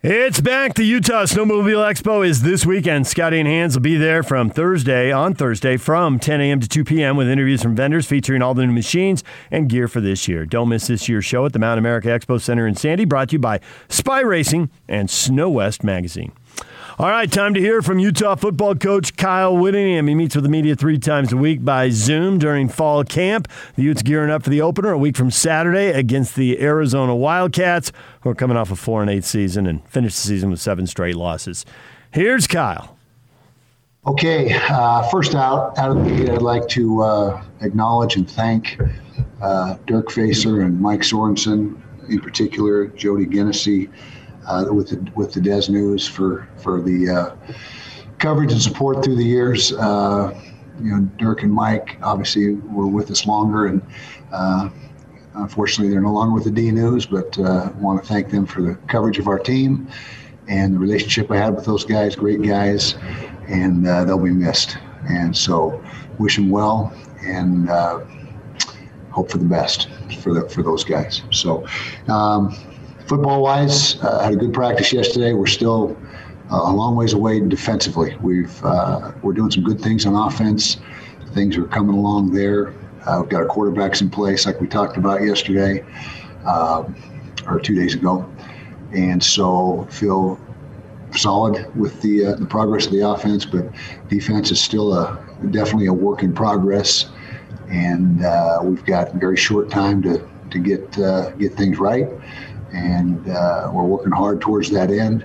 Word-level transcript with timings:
It's 0.00 0.40
back. 0.40 0.74
The 0.74 0.84
Utah 0.84 1.24
Snowmobile 1.24 1.90
Expo 1.90 2.24
is 2.24 2.42
this 2.42 2.64
weekend. 2.64 3.08
Scotty 3.08 3.40
and 3.40 3.48
Hans 3.48 3.74
will 3.74 3.82
be 3.82 3.96
there 3.96 4.22
from 4.22 4.48
Thursday, 4.48 5.10
on 5.10 5.34
Thursday, 5.34 5.76
from 5.76 6.20
10 6.20 6.40
a.m. 6.40 6.60
to 6.60 6.68
2 6.68 6.84
p.m. 6.84 7.16
with 7.16 7.28
interviews 7.28 7.64
from 7.64 7.74
vendors 7.74 8.06
featuring 8.06 8.40
all 8.40 8.54
the 8.54 8.64
new 8.64 8.72
machines 8.72 9.24
and 9.50 9.68
gear 9.68 9.88
for 9.88 10.00
this 10.00 10.28
year. 10.28 10.46
Don't 10.46 10.68
miss 10.68 10.86
this 10.86 11.08
year's 11.08 11.24
show 11.24 11.46
at 11.46 11.52
the 11.52 11.58
Mount 11.58 11.80
America 11.80 12.06
Expo 12.06 12.40
Center 12.40 12.64
in 12.64 12.76
Sandy, 12.76 13.06
brought 13.06 13.30
to 13.30 13.32
you 13.32 13.38
by 13.40 13.58
Spy 13.88 14.20
Racing 14.20 14.70
and 14.86 15.08
SnoWest 15.08 15.82
Magazine. 15.82 16.30
All 17.00 17.08
right, 17.08 17.30
time 17.30 17.54
to 17.54 17.60
hear 17.60 17.80
from 17.80 18.00
Utah 18.00 18.34
football 18.34 18.74
coach 18.74 19.16
Kyle 19.16 19.56
Whittingham. 19.56 20.08
He 20.08 20.16
meets 20.16 20.34
with 20.34 20.42
the 20.42 20.50
media 20.50 20.74
three 20.74 20.98
times 20.98 21.32
a 21.32 21.36
week 21.36 21.64
by 21.64 21.90
Zoom 21.90 22.40
during 22.40 22.68
fall 22.68 23.04
camp. 23.04 23.46
The 23.76 23.84
Utes 23.84 24.02
gearing 24.02 24.32
up 24.32 24.42
for 24.42 24.50
the 24.50 24.62
opener 24.62 24.90
a 24.90 24.98
week 24.98 25.16
from 25.16 25.30
Saturday 25.30 25.92
against 25.92 26.34
the 26.34 26.60
Arizona 26.60 27.14
Wildcats, 27.14 27.92
who 28.28 28.32
are 28.32 28.34
coming 28.34 28.58
off 28.58 28.70
a 28.70 28.76
four 28.76 29.00
and 29.00 29.10
eight 29.10 29.24
season 29.24 29.66
and 29.66 29.86
finished 29.88 30.16
the 30.16 30.28
season 30.28 30.50
with 30.50 30.60
seven 30.60 30.86
straight 30.86 31.16
losses. 31.16 31.64
Here's 32.10 32.46
Kyle. 32.46 32.94
Okay, 34.06 34.52
uh, 34.68 35.02
first 35.08 35.34
out, 35.34 35.76
out 35.78 35.96
of 35.96 36.04
the 36.04 36.10
gate, 36.10 36.28
I'd 36.28 36.42
like 36.42 36.68
to 36.68 37.02
uh, 37.02 37.42
acknowledge 37.62 38.16
and 38.16 38.30
thank 38.30 38.78
uh, 39.40 39.76
Dirk 39.86 40.10
Facer 40.10 40.60
and 40.60 40.78
Mike 40.78 41.00
Sorensen, 41.00 41.80
in 42.10 42.20
particular, 42.20 42.88
Jody 42.88 43.24
Genessy 43.24 43.90
uh, 44.46 44.66
with 44.72 44.90
the 44.90 45.10
with 45.14 45.32
the 45.32 45.40
Des 45.40 45.70
News 45.70 46.06
for 46.06 46.48
for 46.56 46.82
the 46.82 47.08
uh, 47.08 47.54
coverage 48.18 48.52
and 48.52 48.60
support 48.60 49.02
through 49.02 49.16
the 49.16 49.24
years. 49.24 49.72
Uh, 49.72 50.38
you 50.82 50.94
know, 50.94 51.00
Dirk 51.18 51.42
and 51.42 51.52
Mike 51.52 51.98
obviously 52.02 52.54
were 52.54 52.86
with 52.86 53.10
us 53.10 53.26
longer, 53.26 53.66
and 53.66 53.82
unfortunately 55.38 55.92
they're 55.92 56.02
no 56.02 56.12
longer 56.12 56.34
with 56.34 56.44
the 56.44 56.50
D 56.50 56.70
News. 56.70 57.06
But 57.06 57.38
uh, 57.38 57.70
want 57.78 58.02
to 58.02 58.08
thank 58.08 58.30
them 58.30 58.46
for 58.46 58.62
the 58.62 58.74
coverage 58.88 59.18
of 59.18 59.28
our 59.28 59.38
team 59.38 59.88
and 60.48 60.74
the 60.74 60.78
relationship 60.78 61.30
I 61.30 61.36
had 61.36 61.54
with 61.54 61.64
those 61.64 61.84
guys. 61.84 62.16
Great 62.16 62.42
guys, 62.42 62.94
and 63.48 63.86
uh, 63.86 64.04
they'll 64.04 64.18
be 64.18 64.30
missed. 64.30 64.78
And 65.08 65.36
so, 65.36 65.82
wish 66.18 66.36
them 66.36 66.50
well 66.50 66.92
and 67.24 67.68
hope 69.10 69.30
for 69.30 69.38
the 69.38 69.44
best 69.44 69.88
for 70.20 70.34
the, 70.34 70.48
for 70.48 70.62
those 70.62 70.84
guys. 70.84 71.22
So. 71.30 71.66
Um, 72.08 72.54
football 73.08 73.42
wise, 73.42 73.96
uh, 74.02 74.22
had 74.22 74.34
a 74.34 74.36
good 74.36 74.52
practice 74.52 74.92
yesterday. 74.92 75.32
We're 75.32 75.46
still 75.46 75.96
uh, 76.52 76.60
a 76.62 76.72
long 76.72 76.94
ways 76.94 77.14
away 77.14 77.40
defensively. 77.40 78.16
We've 78.20 78.64
uh, 78.64 79.12
we're 79.22 79.32
doing 79.32 79.50
some 79.50 79.64
good 79.64 79.80
things 79.80 80.06
on 80.06 80.14
offense. 80.14 80.76
Things 81.32 81.56
are 81.56 81.64
coming 81.64 81.96
along 81.96 82.32
there. 82.32 82.74
Uh, 83.08 83.20
we've 83.22 83.30
got 83.30 83.42
our 83.42 83.48
quarterbacks 83.48 84.02
in 84.02 84.10
place, 84.10 84.44
like 84.46 84.60
we 84.60 84.66
talked 84.66 84.96
about 84.96 85.22
yesterday 85.22 85.84
um, 86.44 86.94
or 87.46 87.58
two 87.58 87.74
days 87.74 87.94
ago, 87.94 88.30
and 88.92 89.22
so 89.22 89.86
feel 89.90 90.38
solid 91.16 91.74
with 91.74 92.00
the 92.02 92.26
uh, 92.26 92.34
the 92.36 92.46
progress 92.46 92.86
of 92.86 92.92
the 92.92 93.08
offense. 93.08 93.46
But 93.46 93.64
defense 94.08 94.50
is 94.50 94.60
still 94.60 94.92
a 94.92 95.18
definitely 95.50 95.86
a 95.86 95.92
work 95.92 96.22
in 96.22 96.34
progress, 96.34 97.06
and 97.68 98.24
uh, 98.24 98.60
we've 98.62 98.84
got 98.84 99.14
very 99.14 99.36
short 99.36 99.70
time 99.70 100.02
to 100.02 100.28
to 100.50 100.58
get 100.58 100.92
get 101.38 101.54
things 101.54 101.78
right 101.78 102.08
and 102.72 103.28
uh, 103.28 103.70
we're 103.72 103.84
working 103.84 104.12
hard 104.12 104.40
towards 104.40 104.70
that 104.70 104.90
end. 104.90 105.24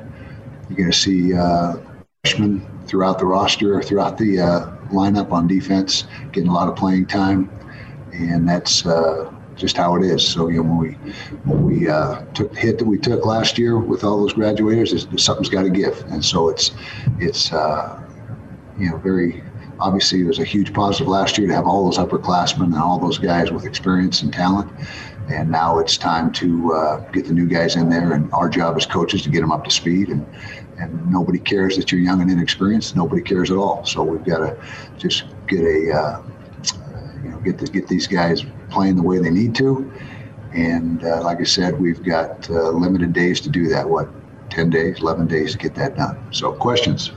You're 0.70 0.78
going 0.78 0.92
to 0.92 0.98
see 0.98 1.34
uh, 1.34 1.76
freshmen 2.24 2.66
throughout 2.88 3.20
the 3.20 3.26
roster, 3.26 3.82
throughout 3.82 4.18
the 4.18 4.40
uh, 4.40 4.78
lineup 4.92 5.32
on 5.32 5.48
defense, 5.48 6.06
getting 6.32 6.50
a 6.50 6.54
lot 6.54 6.70
of 6.70 6.76
playing 6.76 7.08
time, 7.08 7.50
and 8.14 8.48
that's 8.48 8.86
uh, 8.86 9.32
just 9.56 9.78
how 9.78 9.96
it 9.96 10.04
is. 10.04 10.28
So 10.28 10.48
you 10.48 10.64
know, 10.64 10.70
when 10.70 10.78
we 10.78 10.92
when 11.46 11.64
we 11.64 11.90
uh, 11.90 12.22
took 12.34 12.54
the 12.54 12.60
hit 12.60 12.78
that 12.80 12.86
we 12.86 12.98
took 12.98 13.26
last 13.26 13.58
year 13.58 13.78
with 13.78 14.04
all 14.04 14.20
those 14.20 14.34
graduators, 14.34 15.20
something's 15.20 15.50
got 15.50 15.64
to 15.64 15.70
give, 15.70 16.00
and 16.12 16.24
so 16.24 16.50
it's 16.50 16.72
it's 17.20 17.52
uh, 17.52 18.02
you 18.78 18.90
know 18.90 18.98
very 18.98 19.44
obviously 19.80 20.22
it 20.22 20.26
was 20.26 20.40
a 20.40 20.46
huge 20.46 20.74
positive 20.74 21.08
last 21.08 21.38
year 21.38 21.48
to 21.48 21.54
have 21.54 21.66
all 21.66 21.86
those 21.86 21.98
upperclassmen 21.98 22.66
and 22.66 22.76
all 22.76 23.00
those 23.00 23.18
guys 23.18 23.52
with 23.52 23.66
experience 23.66 24.22
and 24.22 24.32
talent 24.32 24.72
and 25.30 25.50
now 25.50 25.80
it's 25.80 25.98
time 25.98 26.32
to 26.34 26.74
uh, 26.74 26.98
get 27.12 27.26
the 27.26 27.34
new 27.34 27.48
guys 27.48 27.76
in 27.76 27.90
there. 27.90 28.14
And 28.14 28.32
our 28.34 28.50
job 28.50 28.76
as 28.78 28.86
coaches 28.86 29.22
to 29.24 29.30
get 29.30 29.42
them 29.42 29.52
up 29.52 29.64
to 29.66 29.72
speed. 29.72 30.10
And 30.10 30.26
and 30.80 31.12
nobody 31.12 31.40
cares 31.40 31.78
that 31.78 31.92
you're 31.92 32.02
young 32.02 32.22
and 32.22 32.32
inexperienced. 32.32 32.96
Nobody 32.96 33.22
cares 33.22 33.52
at 33.52 33.58
all. 33.58 33.86
So 33.86 34.04
we've 34.04 34.26
got 34.26 34.40
to 34.40 34.58
just 34.98 35.24
get 35.48 35.62
a 35.62 35.92
uh, 35.96 36.24
get 37.44 37.58
the, 37.58 37.68
get 37.68 37.88
these 37.88 38.08
guys 38.08 38.46
playing 38.70 38.96
the 38.96 39.04
way 39.04 39.20
they 39.20 39.30
need 39.30 39.56
to. 39.56 39.92
And 40.54 41.04
uh, 41.04 41.24
like 41.24 41.40
I 41.40 41.44
said, 41.44 41.80
we've 41.80 42.04
got 42.04 42.50
uh, 42.50 42.70
limited 42.70 43.14
days 43.14 43.42
to 43.42 43.50
do 43.50 43.68
that. 43.70 43.90
What, 43.90 44.10
10 44.50 44.70
days, 44.70 45.00
11 45.02 45.28
days 45.28 45.54
to 45.54 45.58
get 45.58 45.74
that 45.76 45.96
done. 45.96 46.18
So 46.32 46.54
questions. 46.54 47.12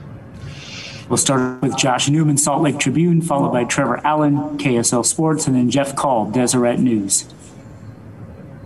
We'll 1.07 1.17
start 1.17 1.61
with 1.61 1.77
Josh 1.77 2.09
Newman, 2.09 2.37
Salt 2.37 2.61
Lake 2.61 2.79
Tribune, 2.79 3.21
followed 3.21 3.51
by 3.51 3.63
Trevor 3.63 4.05
Allen, 4.05 4.57
KSL 4.57 5.05
Sports, 5.05 5.47
and 5.47 5.55
then 5.55 5.69
Jeff 5.69 5.95
Call, 5.95 6.29
Deseret 6.29 6.79
News. 6.79 7.33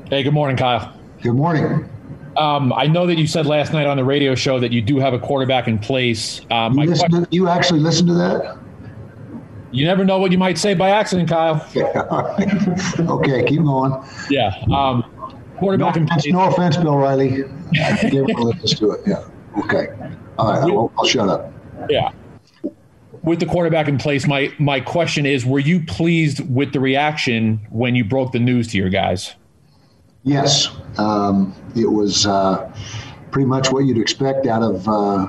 Hey, 0.10 0.24
good 0.24 0.34
morning, 0.34 0.58
Kyle. 0.58 0.98
Good 1.22 1.34
morning. 1.34 1.88
Um, 2.38 2.74
I 2.74 2.88
know 2.88 3.06
that 3.06 3.18
you 3.18 3.28
said 3.28 3.46
last 3.46 3.74
night 3.74 3.86
on 3.86 3.98
the 3.98 4.04
radio 4.04 4.34
show 4.36 4.60
that 4.60 4.72
you 4.72 4.82
do 4.82 4.98
have 4.98 5.14
a 5.14 5.20
quarterback 5.20 5.68
in 5.68 5.78
place. 5.78 6.42
Um, 6.50 6.80
you, 6.80 6.88
question, 6.88 7.12
to, 7.12 7.28
you, 7.30 7.48
actually 7.48 7.82
listened 7.82 8.08
to 8.08 8.14
that? 8.16 8.58
You 9.72 9.86
never 9.86 10.04
know 10.04 10.20
what 10.20 10.32
you 10.32 10.38
might 10.38 10.58
say 10.58 10.74
by 10.74 10.90
accident, 10.90 11.30
Kyle. 11.30 11.66
okay, 13.00 13.44
keep 13.46 13.62
going. 13.62 13.94
Yeah. 14.30 14.54
Um, 14.74 15.04
quarterback 15.58 15.96
no, 15.96 16.02
in 16.02 16.08
place. 16.08 16.26
No 16.28 16.48
offense, 16.48 16.78
Bill 16.78 16.98
Riley. 16.98 17.46
I 17.80 18.10
gave 18.10 18.26
listen 18.26 18.78
to 18.80 18.92
it. 18.92 19.02
Yeah. 19.08 19.24
Okay. 19.60 19.88
All 20.38 20.52
right. 20.52 20.62
I'll, 20.62 20.92
I'll 20.98 21.06
shut 21.06 21.30
up. 21.30 21.54
Yeah 21.90 22.12
with 23.24 23.40
the 23.40 23.46
quarterback 23.46 23.88
in 23.88 23.98
place, 23.98 24.28
my 24.28 24.54
my 24.58 24.80
question 24.80 25.26
is: 25.26 25.46
Were 25.46 25.60
you 25.60 25.84
pleased 25.86 26.40
with 26.50 26.74
the 26.74 26.80
reaction 26.80 27.60
when 27.70 27.96
you 27.96 28.04
broke 28.04 28.32
the 28.32 28.40
news 28.40 28.68
to 28.70 28.78
your 28.78 28.90
guys? 28.90 29.36
Yes, 30.24 30.70
um, 30.98 31.56
it 31.76 31.92
was 31.92 32.26
uh, 32.26 32.72
pretty 33.32 33.48
much 33.48 33.72
what 33.72 33.86
you'd 33.86 33.98
expect 33.98 34.46
out 34.48 34.64
of 34.64 34.88
uh, 34.88 35.28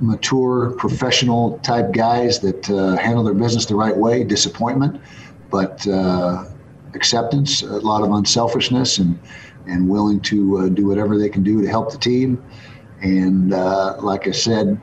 mature, 0.00 0.72
professional 0.72 1.58
type 1.58 1.92
guys 1.92 2.40
that 2.40 2.68
uh, 2.70 2.96
handle 2.96 3.24
their 3.24 3.34
business 3.34 3.66
the 3.66 3.74
right 3.74 3.96
way. 3.96 4.24
Disappointment, 4.24 5.00
but 5.50 5.86
uh, 5.88 6.44
acceptance, 6.94 7.62
a 7.62 7.78
lot 7.80 8.02
of 8.02 8.10
unselfishness, 8.12 8.98
and 8.98 9.18
and 9.66 9.88
willing 9.88 10.20
to 10.20 10.58
uh, 10.58 10.68
do 10.68 10.86
whatever 10.86 11.18
they 11.18 11.28
can 11.28 11.42
do 11.42 11.60
to 11.60 11.68
help 11.68 11.90
the 11.90 11.98
team. 11.98 12.42
And 13.02 13.52
uh, 13.52 13.96
like 14.00 14.28
I 14.28 14.30
said 14.30 14.80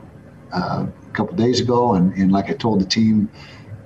a 0.52 0.88
couple 1.12 1.34
days 1.36 1.60
ago, 1.60 1.94
and, 1.94 2.12
and 2.14 2.30
like 2.30 2.50
I 2.50 2.52
told 2.52 2.80
the 2.80 2.86
team 2.86 3.30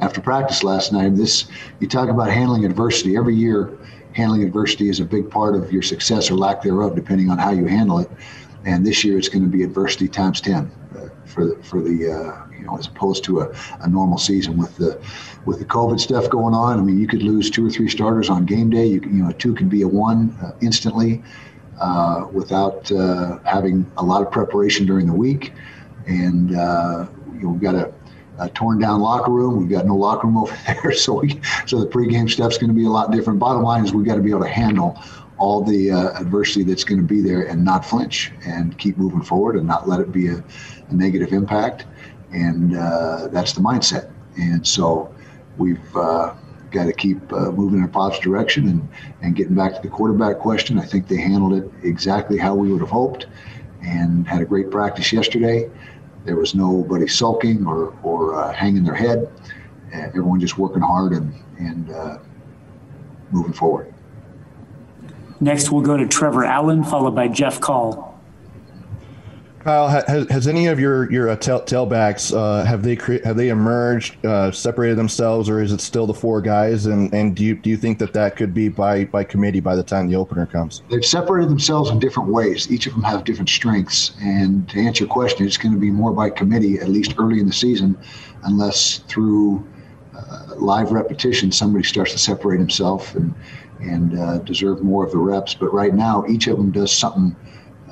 after 0.01 0.21
practice 0.21 0.63
last 0.63 0.93
night, 0.93 1.15
this 1.15 1.47
you 1.81 1.89
talk 1.89 2.09
about 2.09 2.31
handling 2.31 2.65
adversity 2.65 3.17
every 3.17 3.37
year 3.37 3.79
handling 4.19 4.43
adversity 4.43 4.89
is 4.89 5.01
a 5.01 5.05
big 5.05 5.31
part 5.31 5.55
of 5.55 5.73
your 5.73 5.83
success 5.83 6.31
or 6.31 6.35
lack 6.35 6.63
thereof, 6.63 6.95
depending 6.95 7.31
on 7.31 7.39
how 7.39 7.51
you 7.51 7.67
handle 7.67 7.99
it. 7.99 8.11
And 8.65 8.85
this 8.85 9.05
year, 9.05 9.17
it's 9.17 9.29
going 9.29 9.45
to 9.45 9.49
be 9.49 9.63
adversity 9.63 10.09
times 10.09 10.41
ten 10.41 10.71
uh, 10.97 11.08
for 11.29 11.45
the, 11.47 11.63
for 11.63 11.81
the 11.81 12.11
uh, 12.11 12.47
you 12.57 12.65
know 12.67 12.77
as 12.77 12.87
opposed 12.87 13.25
to 13.25 13.41
a, 13.41 13.55
a 13.81 13.89
normal 13.89 14.19
season 14.19 14.57
with 14.57 14.77
the 14.77 15.01
with 15.45 15.59
the 15.59 15.65
COVID 15.65 16.01
stuff 16.01 16.29
going 16.31 16.55
on. 16.55 16.79
I 16.79 16.83
mean, 16.83 17.01
you 17.01 17.07
could 17.07 17.23
lose 17.23 17.51
two 17.51 17.67
or 17.67 17.71
three 17.71 17.89
starters 17.89 18.31
on 18.31 18.45
game 18.47 18.71
day. 18.71 18.87
You, 18.87 19.01
you 19.01 19.23
know, 19.23 19.31
two 19.33 19.55
could 19.55 19.69
be 19.69 19.83
a 19.83 19.89
one 19.89 20.37
uh, 20.43 20.53
instantly 20.61 21.23
uh, 21.81 22.27
without 22.33 22.91
uh, 22.93 23.39
having 23.45 23.91
a 23.97 24.03
lot 24.03 24.23
of 24.23 24.33
preparation 24.33 24.87
during 24.87 25.07
the 25.07 25.13
week. 25.13 25.53
And 26.07 26.57
uh, 26.57 27.07
you 27.35 27.43
know, 27.43 27.51
we've 27.51 27.61
got 27.61 27.75
a 27.75 27.93
a 28.39 28.49
torn 28.51 28.79
down 28.79 29.01
locker 29.01 29.33
room. 29.33 29.57
We've 29.57 29.69
got 29.69 29.85
no 29.87 29.97
locker 29.97 30.27
room 30.27 30.37
over 30.39 30.57
there, 30.67 30.93
so 30.93 31.21
we 31.21 31.41
so 31.67 31.81
the 31.81 31.87
pregame 31.87 32.31
stuff's 32.31 32.59
going 32.59 32.69
to 32.69 32.75
be 32.75 32.85
a 32.85 32.91
lot 32.91 33.11
different. 33.11 33.39
Bottom 33.39 33.63
line 33.63 33.85
is 33.85 33.93
we've 33.93 34.07
got 34.07 34.15
to 34.15 34.23
be 34.23 34.31
able 34.31 34.43
to 34.43 34.49
handle 34.49 34.99
all 35.39 35.63
the 35.63 35.91
uh, 35.91 36.21
adversity 36.21 36.65
that's 36.65 36.85
going 36.85 37.01
to 37.01 37.07
be 37.07 37.21
there 37.21 37.43
and 37.43 37.65
not 37.65 37.85
flinch 37.85 38.33
and 38.45 38.77
keep 38.79 38.99
moving 38.99 39.23
forward 39.23 39.57
and 39.57 39.67
not 39.67 39.89
let 39.89 40.01
it 40.01 40.13
be 40.13 40.29
a, 40.29 40.43
a 40.89 40.95
negative 40.95 41.33
impact. 41.33 41.87
And 42.33 42.77
uh, 42.77 43.29
that's 43.29 43.53
the 43.53 43.61
mindset. 43.61 44.11
And 44.37 44.67
so 44.67 45.15
we've 45.57 45.97
uh, 45.97 46.35
got 46.71 46.85
to 46.85 46.93
keep 46.93 47.33
uh, 47.33 47.51
moving 47.53 47.79
in 47.79 47.85
a 47.85 47.89
positive 47.89 48.23
direction 48.23 48.69
and, 48.69 48.89
and 49.23 49.37
getting 49.37 49.55
back 49.55 49.75
to 49.75 49.81
the 49.81 49.89
quarterback 49.89 50.39
question. 50.39 50.79
I 50.79 50.85
think 50.85 51.09
they 51.09 51.21
handled 51.21 51.55
it 51.55 51.71
exactly 51.83 52.37
how 52.37 52.55
we 52.55 52.71
would 52.71 52.81
have 52.81 52.91
hoped 52.91 53.27
and 53.83 54.27
had 54.27 54.43
a 54.43 54.45
great 54.45 54.71
practice 54.71 55.13
yesterday. 55.13 55.71
There 56.25 56.37
was 56.37 56.55
nobody 56.55 57.07
sulking 57.07 57.65
or, 57.65 57.97
or 58.03 58.35
uh, 58.35 58.53
hanging 58.53 58.85
their 58.85 58.95
head. 58.95 59.31
everyone 59.93 60.41
just 60.41 60.59
working 60.59 60.83
hard 60.83 61.13
and, 61.13 61.33
and 61.59 61.91
uh, 61.91 62.19
moving 63.31 63.53
forward. 63.53 63.95
Next, 65.41 65.71
we'll 65.71 65.83
go 65.83 65.97
to 65.97 66.07
Trevor 66.07 66.45
Allen, 66.45 66.83
followed 66.83 67.15
by 67.15 67.29
Jeff 67.29 67.61
Call. 67.61 68.09
Kyle, 69.61 69.89
has, 69.89 70.27
has 70.31 70.49
any 70.49 70.67
of 70.67 70.79
your 70.81 71.11
your 71.13 71.29
uh, 71.29 71.37
tail, 71.37 71.61
tailbacks 71.61 72.35
uh, 72.35 72.65
have 72.65 72.83
they 72.83 72.97
cre- 72.97 73.23
have 73.25 73.37
they 73.37 73.49
emerged, 73.49 74.25
uh, 74.25 74.51
separated 74.51 74.97
themselves, 74.97 75.49
or 75.49 75.61
is 75.61 75.73
it 75.73 75.81
still 75.81 76.07
the 76.07 76.15
four 76.15 76.41
guys? 76.41 76.87
And 76.87 77.13
and 77.13 77.37
do 77.37 77.45
you 77.45 77.55
do 77.55 77.69
you 77.69 77.77
think 77.77 77.99
that 77.99 78.13
that 78.15 78.37
could 78.37 78.55
be 78.55 78.69
by 78.69 79.05
by 79.05 79.25
committee 79.25 79.61
by 79.61 79.77
the 79.77 79.83
time 79.83 80.09
the 80.09 80.17
opener 80.17 80.47
comes? 80.47 80.83
They've 80.91 81.05
separated 81.05 81.51
themselves 81.51 81.91
in 81.91 81.99
different 81.99 82.31
ways. 82.31 82.71
Each 82.71 82.87
of 82.87 82.95
them 82.95 83.03
have 83.03 83.25
different 83.25 83.51
strengths. 83.51 84.13
And 84.21 84.69
to 84.71 84.81
answer 84.81 85.05
your 85.05 85.13
question, 85.13 85.45
it's 85.45 85.59
going 85.59 85.75
to 85.75 85.81
be 85.81 85.91
more 85.91 86.13
by 86.13 86.31
committee 86.31 86.79
at 86.79 86.89
least 86.89 87.15
early 87.19 87.41
in 87.41 87.47
the 87.47 87.53
season, 87.53 87.99
unless 88.45 88.99
through 89.09 89.67
uh, 90.17 90.55
live 90.57 90.93
repetition 90.93 91.53
somebody 91.53 91.85
starts 91.85 92.13
to 92.13 92.19
separate 92.19 92.59
himself 92.59 93.15
and 93.15 93.35
and 93.81 94.19
uh, 94.19 94.39
deserve 94.39 94.83
more 94.83 95.05
of 95.05 95.13
the 95.13 95.19
reps. 95.19 95.55
But 95.55 95.73
right 95.73 95.95
now, 95.95 96.25
each 96.29 96.47
of 96.47 96.57
them 96.57 96.71
does 96.71 96.93
something 96.93 97.37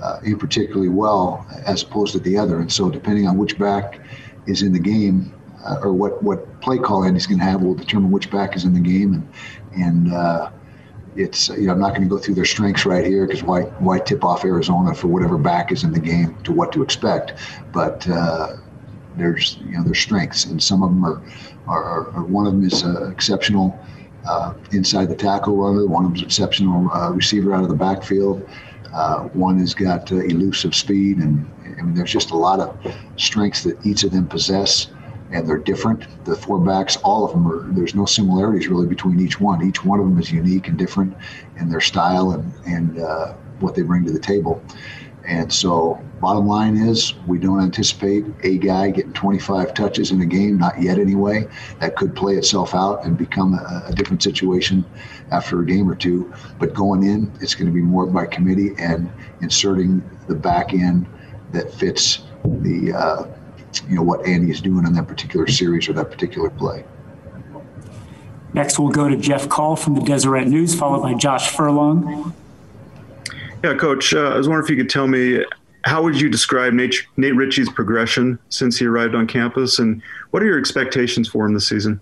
uh, 0.02 0.20
in 0.24 0.38
particularly 0.38 0.88
well 0.88 1.46
as 1.64 1.82
opposed 1.82 2.12
to 2.12 2.20
the 2.20 2.36
other. 2.36 2.60
And 2.60 2.70
so, 2.72 2.90
depending 2.90 3.26
on 3.26 3.36
which 3.36 3.58
back 3.58 4.00
is 4.46 4.62
in 4.62 4.72
the 4.72 4.78
game 4.78 5.32
uh, 5.64 5.78
or 5.82 5.92
what, 5.92 6.22
what 6.22 6.60
play 6.60 6.78
call 6.78 7.02
he's 7.02 7.26
going 7.26 7.38
to 7.38 7.44
have, 7.44 7.62
will 7.62 7.74
determine 7.74 8.10
which 8.10 8.30
back 8.30 8.56
is 8.56 8.64
in 8.64 8.74
the 8.74 8.80
game. 8.80 9.14
And, 9.14 9.28
and 9.82 10.12
uh, 10.12 10.50
it's, 11.16 11.48
you 11.48 11.66
know, 11.66 11.72
I'm 11.72 11.80
not 11.80 11.90
going 11.90 12.02
to 12.02 12.08
go 12.08 12.18
through 12.18 12.34
their 12.34 12.44
strengths 12.44 12.84
right 12.84 13.04
here 13.04 13.26
because 13.26 13.42
why, 13.42 13.62
why 13.78 13.98
tip 13.98 14.22
off 14.22 14.44
Arizona 14.44 14.94
for 14.94 15.08
whatever 15.08 15.38
back 15.38 15.72
is 15.72 15.82
in 15.82 15.92
the 15.92 16.00
game 16.00 16.36
to 16.44 16.52
what 16.52 16.72
to 16.72 16.82
expect? 16.82 17.34
But 17.72 18.06
uh, 18.08 18.56
there's, 19.16 19.58
you 19.64 19.72
know, 19.72 19.82
their 19.82 19.94
strengths, 19.94 20.44
and 20.44 20.62
some 20.62 20.82
of 20.82 20.90
them 20.90 21.04
are, 21.04 21.22
are, 21.66 22.10
are 22.10 22.24
one 22.24 22.46
of 22.46 22.52
them 22.52 22.64
is 22.64 22.84
uh, 22.84 23.08
exceptional. 23.10 23.78
Uh, 24.28 24.54
inside 24.72 25.08
the 25.08 25.14
tackle 25.14 25.56
runner, 25.56 25.86
one 25.86 26.04
of 26.04 26.10
them 26.10 26.16
is 26.16 26.22
exceptional 26.22 26.90
uh, 26.92 27.10
receiver 27.10 27.54
out 27.54 27.62
of 27.62 27.68
the 27.68 27.74
backfield. 27.74 28.48
Uh, 28.92 29.24
one 29.28 29.58
has 29.58 29.74
got 29.74 30.10
uh, 30.10 30.16
elusive 30.16 30.74
speed, 30.74 31.18
and 31.18 31.48
I 31.78 31.82
mean, 31.82 31.94
there's 31.94 32.12
just 32.12 32.30
a 32.30 32.36
lot 32.36 32.60
of 32.60 32.96
strengths 33.16 33.62
that 33.64 33.84
each 33.84 34.04
of 34.04 34.10
them 34.10 34.26
possess, 34.26 34.88
and 35.30 35.46
they're 35.46 35.58
different. 35.58 36.06
The 36.24 36.34
four 36.34 36.58
backs, 36.58 36.96
all 36.98 37.24
of 37.24 37.32
them 37.32 37.46
are. 37.46 37.70
There's 37.72 37.94
no 37.94 38.06
similarities 38.06 38.68
really 38.68 38.86
between 38.86 39.20
each 39.20 39.40
one. 39.40 39.64
Each 39.66 39.84
one 39.84 40.00
of 40.00 40.06
them 40.06 40.18
is 40.18 40.32
unique 40.32 40.68
and 40.68 40.78
different 40.78 41.16
in 41.58 41.68
their 41.68 41.80
style 41.80 42.32
and 42.32 42.52
and 42.66 42.98
uh, 42.98 43.34
what 43.60 43.74
they 43.74 43.82
bring 43.82 44.04
to 44.06 44.12
the 44.12 44.18
table. 44.18 44.62
And 45.26 45.52
so, 45.52 46.00
bottom 46.20 46.46
line 46.46 46.76
is, 46.76 47.14
we 47.26 47.38
don't 47.38 47.60
anticipate 47.60 48.24
a 48.42 48.58
guy 48.58 48.90
getting 48.90 49.12
25 49.12 49.74
touches 49.74 50.10
in 50.10 50.20
a 50.20 50.26
game, 50.26 50.58
not 50.58 50.80
yet 50.80 50.98
anyway. 50.98 51.46
That 51.80 51.96
could 51.96 52.14
play 52.14 52.34
itself 52.34 52.74
out 52.74 53.04
and 53.04 53.16
become 53.16 53.54
a, 53.54 53.84
a 53.86 53.92
different 53.94 54.22
situation 54.22 54.84
after 55.30 55.60
a 55.60 55.66
game 55.66 55.90
or 55.90 55.94
two. 55.94 56.32
But 56.58 56.74
going 56.74 57.04
in, 57.04 57.32
it's 57.40 57.54
going 57.54 57.66
to 57.66 57.72
be 57.72 57.82
more 57.82 58.06
by 58.06 58.26
committee 58.26 58.70
and 58.78 59.10
inserting 59.40 60.02
the 60.26 60.34
back 60.34 60.72
end 60.72 61.06
that 61.52 61.72
fits 61.72 62.22
the, 62.44 62.92
uh, 62.92 63.26
you 63.88 63.96
know, 63.96 64.02
what 64.02 64.26
Andy 64.26 64.50
is 64.50 64.60
doing 64.60 64.86
in 64.86 64.92
that 64.94 65.06
particular 65.06 65.46
series 65.46 65.88
or 65.88 65.92
that 65.94 66.10
particular 66.10 66.50
play. 66.50 66.84
Next, 68.54 68.78
we'll 68.78 68.88
go 68.88 69.08
to 69.08 69.16
Jeff 69.16 69.48
Call 69.50 69.76
from 69.76 69.94
the 69.94 70.00
Deseret 70.00 70.48
News, 70.48 70.74
followed 70.74 71.02
by 71.02 71.12
Josh 71.12 71.50
Furlong. 71.50 72.34
Yeah, 73.62 73.74
Coach, 73.74 74.14
uh, 74.14 74.30
I 74.30 74.36
was 74.36 74.48
wondering 74.48 74.64
if 74.64 74.70
you 74.70 74.76
could 74.76 74.88
tell 74.88 75.06
me 75.06 75.44
how 75.86 76.02
would 76.02 76.20
you 76.20 76.28
describe 76.28 76.72
Nate, 76.72 77.06
Nate 77.16 77.36
Ritchie's 77.36 77.70
progression 77.70 78.40
since 78.48 78.76
he 78.76 78.86
arrived 78.86 79.14
on 79.14 79.28
campus, 79.28 79.78
and 79.78 80.02
what 80.32 80.42
are 80.42 80.46
your 80.46 80.58
expectations 80.58 81.28
for 81.28 81.46
him 81.46 81.54
this 81.54 81.68
season? 81.68 82.00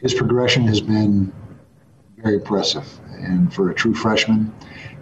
His 0.00 0.14
progression 0.14 0.62
has 0.68 0.80
been 0.80 1.32
very 2.18 2.36
impressive, 2.36 2.86
and 3.10 3.52
for 3.52 3.70
a 3.70 3.74
true 3.74 3.92
freshman, 3.92 4.54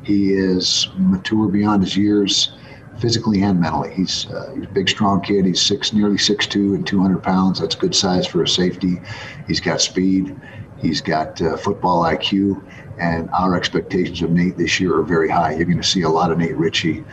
he 0.02 0.32
is 0.32 0.88
mature 0.96 1.48
beyond 1.48 1.82
his 1.82 1.94
years, 1.94 2.56
physically 2.98 3.42
and 3.42 3.60
mentally. 3.60 3.92
He's, 3.92 4.26
uh, 4.30 4.50
he's 4.54 4.64
a 4.64 4.68
big, 4.68 4.88
strong 4.88 5.20
kid. 5.20 5.44
He's 5.44 5.60
six, 5.60 5.92
nearly 5.92 6.16
6'2", 6.16 6.74
and 6.74 6.86
200 6.86 7.22
pounds. 7.22 7.60
That's 7.60 7.74
good 7.74 7.94
size 7.94 8.26
for 8.26 8.42
a 8.42 8.48
safety. 8.48 8.98
He's 9.46 9.60
got 9.60 9.82
speed. 9.82 10.34
He's 10.80 11.02
got 11.02 11.40
uh, 11.42 11.58
football 11.58 12.02
IQ 12.04 12.62
and 12.98 13.28
our 13.30 13.54
expectations 13.54 14.22
of 14.22 14.30
Nate 14.30 14.56
this 14.56 14.80
year 14.80 14.96
are 14.98 15.02
very 15.02 15.28
high. 15.28 15.52
You're 15.54 15.66
going 15.66 15.76
to 15.76 15.82
see 15.82 16.02
a 16.02 16.08
lot 16.08 16.30
of 16.30 16.38
Nate 16.38 16.56
Ritchie 16.56 17.04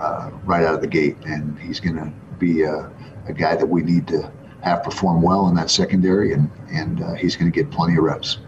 uh, 0.00 0.30
right 0.44 0.64
out 0.64 0.74
of 0.74 0.80
the 0.80 0.86
gate, 0.86 1.16
and 1.26 1.58
he's 1.58 1.80
going 1.80 1.96
to 1.96 2.12
be 2.38 2.62
a, 2.62 2.90
a, 3.26 3.32
guy 3.32 3.56
that 3.56 3.66
we 3.66 3.82
need 3.82 4.06
to 4.08 4.30
have 4.62 4.82
perform 4.82 5.22
well 5.22 5.48
in 5.48 5.54
that 5.54 5.70
secondary, 5.70 6.32
and 6.32 6.50
and 6.70 7.02
uh, 7.02 7.14
he's 7.14 7.36
going 7.36 7.50
to 7.50 7.54
get 7.54 7.70
plenty 7.70 7.96
of 7.96 8.04
reps. 8.04 8.38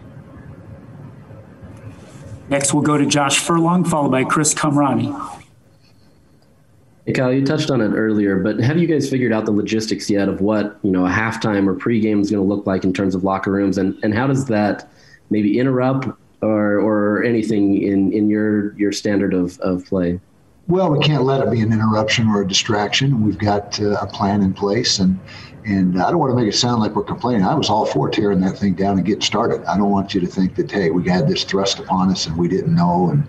Next, 2.49 2.73
we'll 2.73 2.83
go 2.83 2.97
to 2.97 3.05
Josh 3.05 3.39
Furlong, 3.39 3.83
followed 3.83 4.11
by 4.11 4.23
Chris 4.23 4.53
Kamrani. 4.53 5.39
Hey 7.05 7.13
Kyle, 7.13 7.33
you 7.33 7.43
touched 7.43 7.71
on 7.71 7.81
it 7.81 7.95
earlier, 7.95 8.37
but 8.37 8.59
have 8.59 8.77
you 8.77 8.85
guys 8.85 9.09
figured 9.09 9.33
out 9.33 9.45
the 9.45 9.51
logistics 9.51 10.09
yet 10.09 10.29
of 10.29 10.39
what 10.39 10.77
you 10.83 10.91
know 10.91 11.05
a 11.05 11.09
halftime 11.09 11.67
or 11.67 11.75
pregame 11.75 12.21
is 12.21 12.29
going 12.29 12.43
to 12.43 12.47
look 12.47 12.67
like 12.67 12.83
in 12.83 12.93
terms 12.93 13.15
of 13.15 13.23
locker 13.23 13.51
rooms, 13.51 13.77
and 13.77 13.97
and 14.03 14.13
how 14.13 14.27
does 14.27 14.45
that 14.45 14.89
maybe 15.29 15.57
interrupt 15.57 16.07
or 16.41 16.79
or 16.79 17.23
anything 17.23 17.81
in 17.81 18.13
in 18.13 18.29
your 18.29 18.77
your 18.77 18.91
standard 18.91 19.33
of 19.33 19.59
of 19.61 19.85
play? 19.85 20.19
Well, 20.67 20.89
we 20.91 20.99
can't 20.99 21.23
let 21.23 21.41
it 21.41 21.51
be 21.51 21.61
an 21.61 21.73
interruption 21.73 22.27
or 22.27 22.41
a 22.41 22.47
distraction. 22.47 23.23
We've 23.23 23.37
got 23.37 23.79
uh, 23.79 23.97
a 24.01 24.07
plan 24.07 24.41
in 24.41 24.53
place, 24.53 24.99
and 24.99 25.19
and 25.65 26.01
I 26.01 26.09
don't 26.09 26.19
want 26.19 26.31
to 26.31 26.35
make 26.35 26.47
it 26.47 26.55
sound 26.57 26.81
like 26.81 26.95
we're 26.95 27.03
complaining. 27.03 27.43
I 27.43 27.53
was 27.55 27.69
all 27.69 27.85
for 27.85 28.09
tearing 28.09 28.39
that 28.41 28.57
thing 28.57 28.73
down 28.73 28.97
and 28.97 29.05
getting 29.05 29.21
started. 29.21 29.63
I 29.65 29.77
don't 29.77 29.91
want 29.91 30.13
you 30.13 30.21
to 30.21 30.27
think 30.27 30.55
that 30.55 30.71
hey, 30.71 30.89
we 30.89 31.07
had 31.07 31.27
this 31.27 31.43
thrust 31.43 31.79
upon 31.79 32.09
us 32.09 32.25
and 32.25 32.37
we 32.37 32.47
didn't 32.47 32.73
know 32.73 33.09
and 33.09 33.27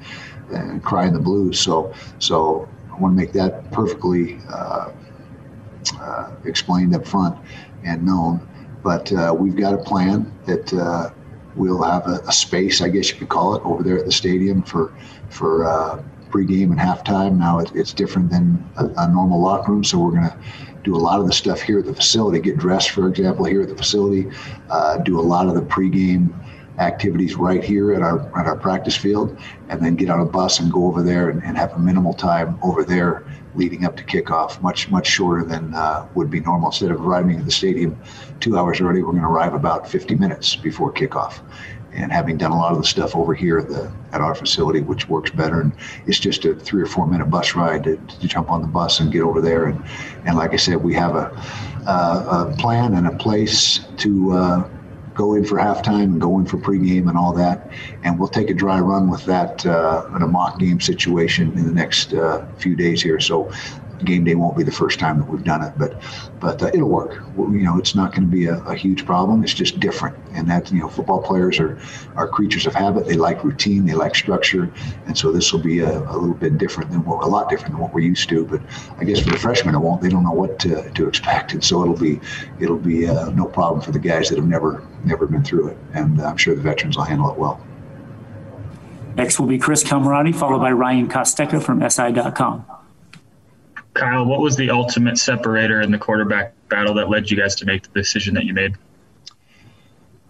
and 0.51 0.83
crying 0.85 1.13
the 1.13 1.19
blues. 1.19 1.59
So 1.59 1.93
so 2.19 2.69
I 2.91 2.99
want 3.01 3.17
to 3.17 3.21
make 3.23 3.33
that 3.33 3.71
perfectly 3.73 4.39
uh, 4.51 4.93
uh, 6.01 6.31
explained 6.45 6.95
up 6.95 7.07
front 7.07 7.39
and 7.85 8.05
known. 8.05 8.47
But 8.83 9.13
uh, 9.13 9.35
we've 9.37 9.57
got 9.57 9.75
a 9.75 9.79
plan 9.79 10.33
that 10.47 10.73
uh, 10.73 11.11
We'll 11.55 11.83
have 11.83 12.07
a, 12.07 12.21
a, 12.27 12.33
space, 12.33 12.81
I 12.81 12.89
guess 12.89 13.11
you 13.11 13.17
could 13.17 13.29
call 13.29 13.55
it, 13.55 13.63
over 13.63 13.83
there 13.83 13.99
at 13.99 14.07
the 14.07 14.13
stadium 14.13 14.63
for 14.63 14.91
for 15.29 15.67
uh, 15.67 16.03
pregame 16.33 16.71
and 16.71 16.79
halftime. 16.79 17.39
Now 17.39 17.59
it, 17.59 17.71
it's 17.75 17.93
different 17.93 18.31
than 18.31 18.65
a, 18.77 18.87
a, 18.97 19.09
normal 19.13 19.41
locker 19.41 19.73
room, 19.73 19.85
so 19.85 19.99
we're 19.99 20.13
going 20.13 20.31
to 20.31 20.37
do 20.83 20.97
a 20.97 20.99
lot 20.99 21.21
of 21.21 21.27
the 21.27 21.33
stuff 21.33 21.61
here 21.61 21.79
at 21.79 21.85
the 21.85 21.95
facility. 21.95 22.41
Get 22.41 22.57
dressed, 22.57 22.91
for 22.91 23.09
example, 23.09 23.45
here 23.45 23.63
at 23.63 23.69
the 23.69 23.77
facility. 23.77 24.29
Uh, 24.71 24.99
do 24.99 25.21
a 25.21 25.23
lot 25.23 25.47
of 25.47 25.55
the 25.55 25.63
pregame 25.63 26.33
activities 26.79 27.37
right 27.37 27.63
here 27.63 27.93
at 27.95 28.03
our 28.03 28.21
at 28.39 28.47
our 28.47 28.57
practice 28.57 28.97
field, 28.97 29.39
and 29.69 29.85
then 29.85 29.95
get 29.95 30.11
on 30.11 30.21
a 30.21 30.25
bus 30.25 30.59
and 30.59 30.73
go 30.73 30.87
over 30.87 31.03
there 31.03 31.29
and, 31.29 31.43
and 31.45 31.57
have 31.57 31.73
a 31.73 31.79
minimal 31.79 32.15
time 32.15 32.59
over 32.63 32.83
there 32.83 33.25
leading 33.55 33.85
up 33.85 33.97
to 33.97 34.05
kickoff, 34.05 34.61
much 34.63 34.91
much 34.91 35.07
shorter 35.07 35.45
than 35.45 35.75
uh, 35.75 36.09
would 36.15 36.31
be 36.31 36.41
normal. 36.41 36.69
Instead 36.69 36.91
of 36.91 37.01
arriving 37.01 37.39
at 37.39 37.45
the 37.45 37.51
stadium 37.51 38.01
two 38.41 38.57
hours 38.57 38.81
early, 38.81 39.03
we're 39.03 39.13
going 39.13 39.23
to 39.23 39.29
arrive 39.29 39.55
about 39.55 39.89
50 39.89 40.15
minutes 40.15 40.57
before 40.57 40.93
kickoff. 40.93 41.41
And 41.95 42.11
having 42.11 42.39
done 42.39 42.53
a 42.53 42.57
lot 42.57 42.73
of 42.73 42.79
the 42.79 42.85
stuff 42.85 43.15
over 43.15 43.35
here 43.35 43.59
at 43.59 43.69
the 43.69 43.93
at 44.13 44.21
our 44.21 44.35
facility, 44.35 44.81
which 44.81 45.09
works 45.09 45.31
better, 45.31 45.61
and 45.61 45.73
it's 46.07 46.19
just 46.19 46.45
a 46.45 46.55
three 46.55 46.83
or 46.83 46.87
four 46.87 47.07
minute 47.07 47.27
bus 47.27 47.55
ride 47.55 47.85
to, 47.85 47.97
to 47.97 48.29
jump 48.29 48.51
on 48.51 48.63
the 48.63 48.69
bus 48.69 49.01
and 49.01 49.13
get 49.13 49.23
over 49.23 49.41
there. 49.41 49.67
And 49.67 49.85
and 50.25 50.37
like 50.37 50.53
I 50.53 50.57
said, 50.57 50.77
we 50.77 50.95
have 50.95 51.17
a, 51.17 51.31
a, 51.87 52.51
a 52.51 52.57
plan 52.59 52.95
and 52.95 53.07
a 53.07 53.17
place 53.17 53.81
to. 53.99 54.33
Uh, 54.33 54.71
go 55.15 55.35
in 55.35 55.45
for 55.45 55.59
halftime 55.59 56.05
and 56.05 56.21
go 56.21 56.39
in 56.39 56.47
for 56.47 56.57
pregame 56.57 57.09
and 57.09 57.17
all 57.17 57.33
that. 57.33 57.71
And 58.03 58.19
we'll 58.19 58.29
take 58.29 58.51
a 58.51 58.55
dry 58.55 58.81
run 58.81 59.11
with 59.11 59.25
that 59.27 59.65
uh, 59.67 60.07
in 60.17 60.23
a 60.23 60.27
mock 60.27 60.59
game 60.59 60.81
situation 60.81 61.53
in 61.53 61.67
the 61.67 61.73
next 61.73 62.15
uh, 62.15 62.47
few 62.57 62.75
days 62.75 63.03
here. 63.03 63.21
So 63.21 63.53
game 64.05 64.25
day 64.25 64.35
won't 64.35 64.57
be 64.57 64.63
the 64.63 64.73
first 64.73 64.99
time 64.99 65.19
that 65.19 65.29
we've 65.29 65.45
done 65.45 65.63
it, 65.63 65.73
but 65.77 66.01
but 66.41 66.63
uh, 66.63 66.71
it'll 66.75 66.89
work. 66.89 67.23
You 67.37 67.63
know, 67.63 67.79
it's 67.79 67.95
not 67.95 68.13
going 68.13 68.23
to 68.23 68.31
be 68.31 68.47
a, 68.47 68.59
a, 68.65 68.75
huge 68.75 69.07
problem. 69.07 69.43
It's 69.43 69.55
just 69.55 69.81
different, 69.81 70.17
and 70.33 70.49
that 70.51 70.71
you 70.73 70.81
know, 70.81 70.89
football 70.89 71.23
players 71.23 71.59
are 71.59 71.79
are 72.17 72.29
creatures 72.29 72.67
of 72.67 72.75
habit. 72.75 73.07
They 73.07 73.17
like 73.17 73.45
routine, 73.45 73.87
they 73.87 73.95
like 73.95 74.15
structure, 74.15 74.73
and 75.07 75.17
so 75.17 75.33
this 75.33 75.53
will 75.53 75.61
be 75.61 75.81
a, 75.81 75.99
a 75.99 76.17
little 76.17 76.35
bit 76.35 76.59
different 76.59 76.91
than 76.91 77.05
what 77.05 77.25
a 77.25 77.27
lot 77.27 77.49
different 77.49 77.73
than 77.73 77.81
what 77.81 77.95
we're 77.95 78.01
used 78.01 78.29
to. 78.31 78.45
But 78.45 78.61
I 78.99 79.05
guess 79.05 79.21
for 79.21 79.31
the 79.31 79.39
freshmen, 79.39 79.75
it 79.75 79.79
won't. 79.79 80.03
They 80.03 80.09
don't 80.09 80.25
know 80.25 80.33
what 80.33 80.59
to, 80.61 80.91
to 80.91 81.09
expect, 81.09 81.53
and 81.53 81.65
so 81.65 81.83
it'll 81.83 81.97
be 81.97 82.21
it'll 82.61 82.77
be 82.77 83.09
uh, 83.09 83.31
no 83.31 83.47
problem 83.47 83.81
for 83.81 83.93
the 83.93 83.99
guys 84.01 84.29
that 84.29 84.39
have 84.39 84.49
never 84.49 84.87
never 85.05 85.27
been 85.27 85.45
through 85.45 85.69
it, 85.69 85.79
and 85.95 86.21
I'm 86.21 86.37
sure 86.37 86.55
the 86.55 86.63
veterans 86.63 86.97
will 86.97 87.05
handle 87.05 87.31
it 87.31 87.39
well. 87.39 87.61
Next 89.15 89.39
will 89.39 89.47
be 89.47 89.59
Chris 89.59 89.85
Kamrani, 89.85 90.35
followed 90.35 90.61
by 90.61 90.73
Ryan 90.73 91.09
Kostecka 91.09 91.63
from 91.63 91.89
SI.com. 91.89 92.65
Kyle, 93.95 94.25
what 94.25 94.41
was 94.41 94.57
the 94.57 94.71
ultimate 94.71 95.19
separator 95.19 95.83
in 95.83 95.91
the 95.91 95.99
quarterback 95.99 96.55
battle 96.69 96.95
that 96.95 97.11
led 97.11 97.31
you 97.31 97.37
guys 97.37 97.55
to 97.57 97.67
make 97.67 97.83
the 97.83 98.01
decision 98.01 98.35
that 98.35 98.45
you 98.45 98.55
made? 98.55 98.75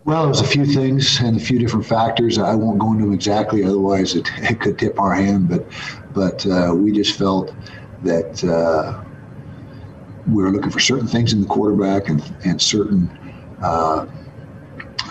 Well, 0.05 0.25
it 0.25 0.29
was 0.29 0.41
a 0.41 0.47
few 0.47 0.67
things 0.67 1.21
and 1.21 1.37
a 1.37 1.41
few 1.41 1.61
different 1.61 1.87
factors. 1.87 2.37
I 2.37 2.57
won't 2.57 2.81
go 2.81 2.93
into 2.93 3.05
them 3.05 3.15
exactly, 3.15 3.63
otherwise 3.63 4.17
it, 4.17 4.29
it 4.39 4.61
could 4.61 4.79
tip 4.79 4.99
our 4.99 5.15
hand. 5.15 5.49
But 5.49 5.67
but 6.13 6.47
uh, 6.47 6.75
we 6.75 6.93
just 6.93 7.17
felt 7.17 7.55
that 8.03 8.43
uh, 8.45 9.05
we 10.27 10.43
were 10.43 10.51
looking 10.51 10.71
for 10.71 10.81
certain 10.81 11.07
things 11.07 11.33
in 11.33 11.41
the 11.41 11.47
quarterback 11.47 12.09
and 12.09 12.21
and 12.45 12.61
certain 12.61 13.09
uh, 13.63 14.07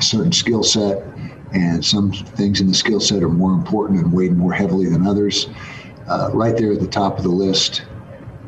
certain 0.01 0.33
skill 0.33 0.63
set, 0.63 1.03
and 1.53 1.83
some 1.83 2.11
things 2.11 2.59
in 2.59 2.67
the 2.67 2.73
skill 2.73 2.99
set 2.99 3.23
are 3.23 3.29
more 3.29 3.53
important 3.53 4.01
and 4.01 4.11
weighed 4.11 4.35
more 4.35 4.51
heavily 4.51 4.89
than 4.89 5.07
others. 5.07 5.47
Uh, 6.09 6.29
right 6.33 6.57
there 6.57 6.73
at 6.73 6.81
the 6.81 6.87
top 6.87 7.17
of 7.17 7.23
the 7.23 7.29
list 7.29 7.83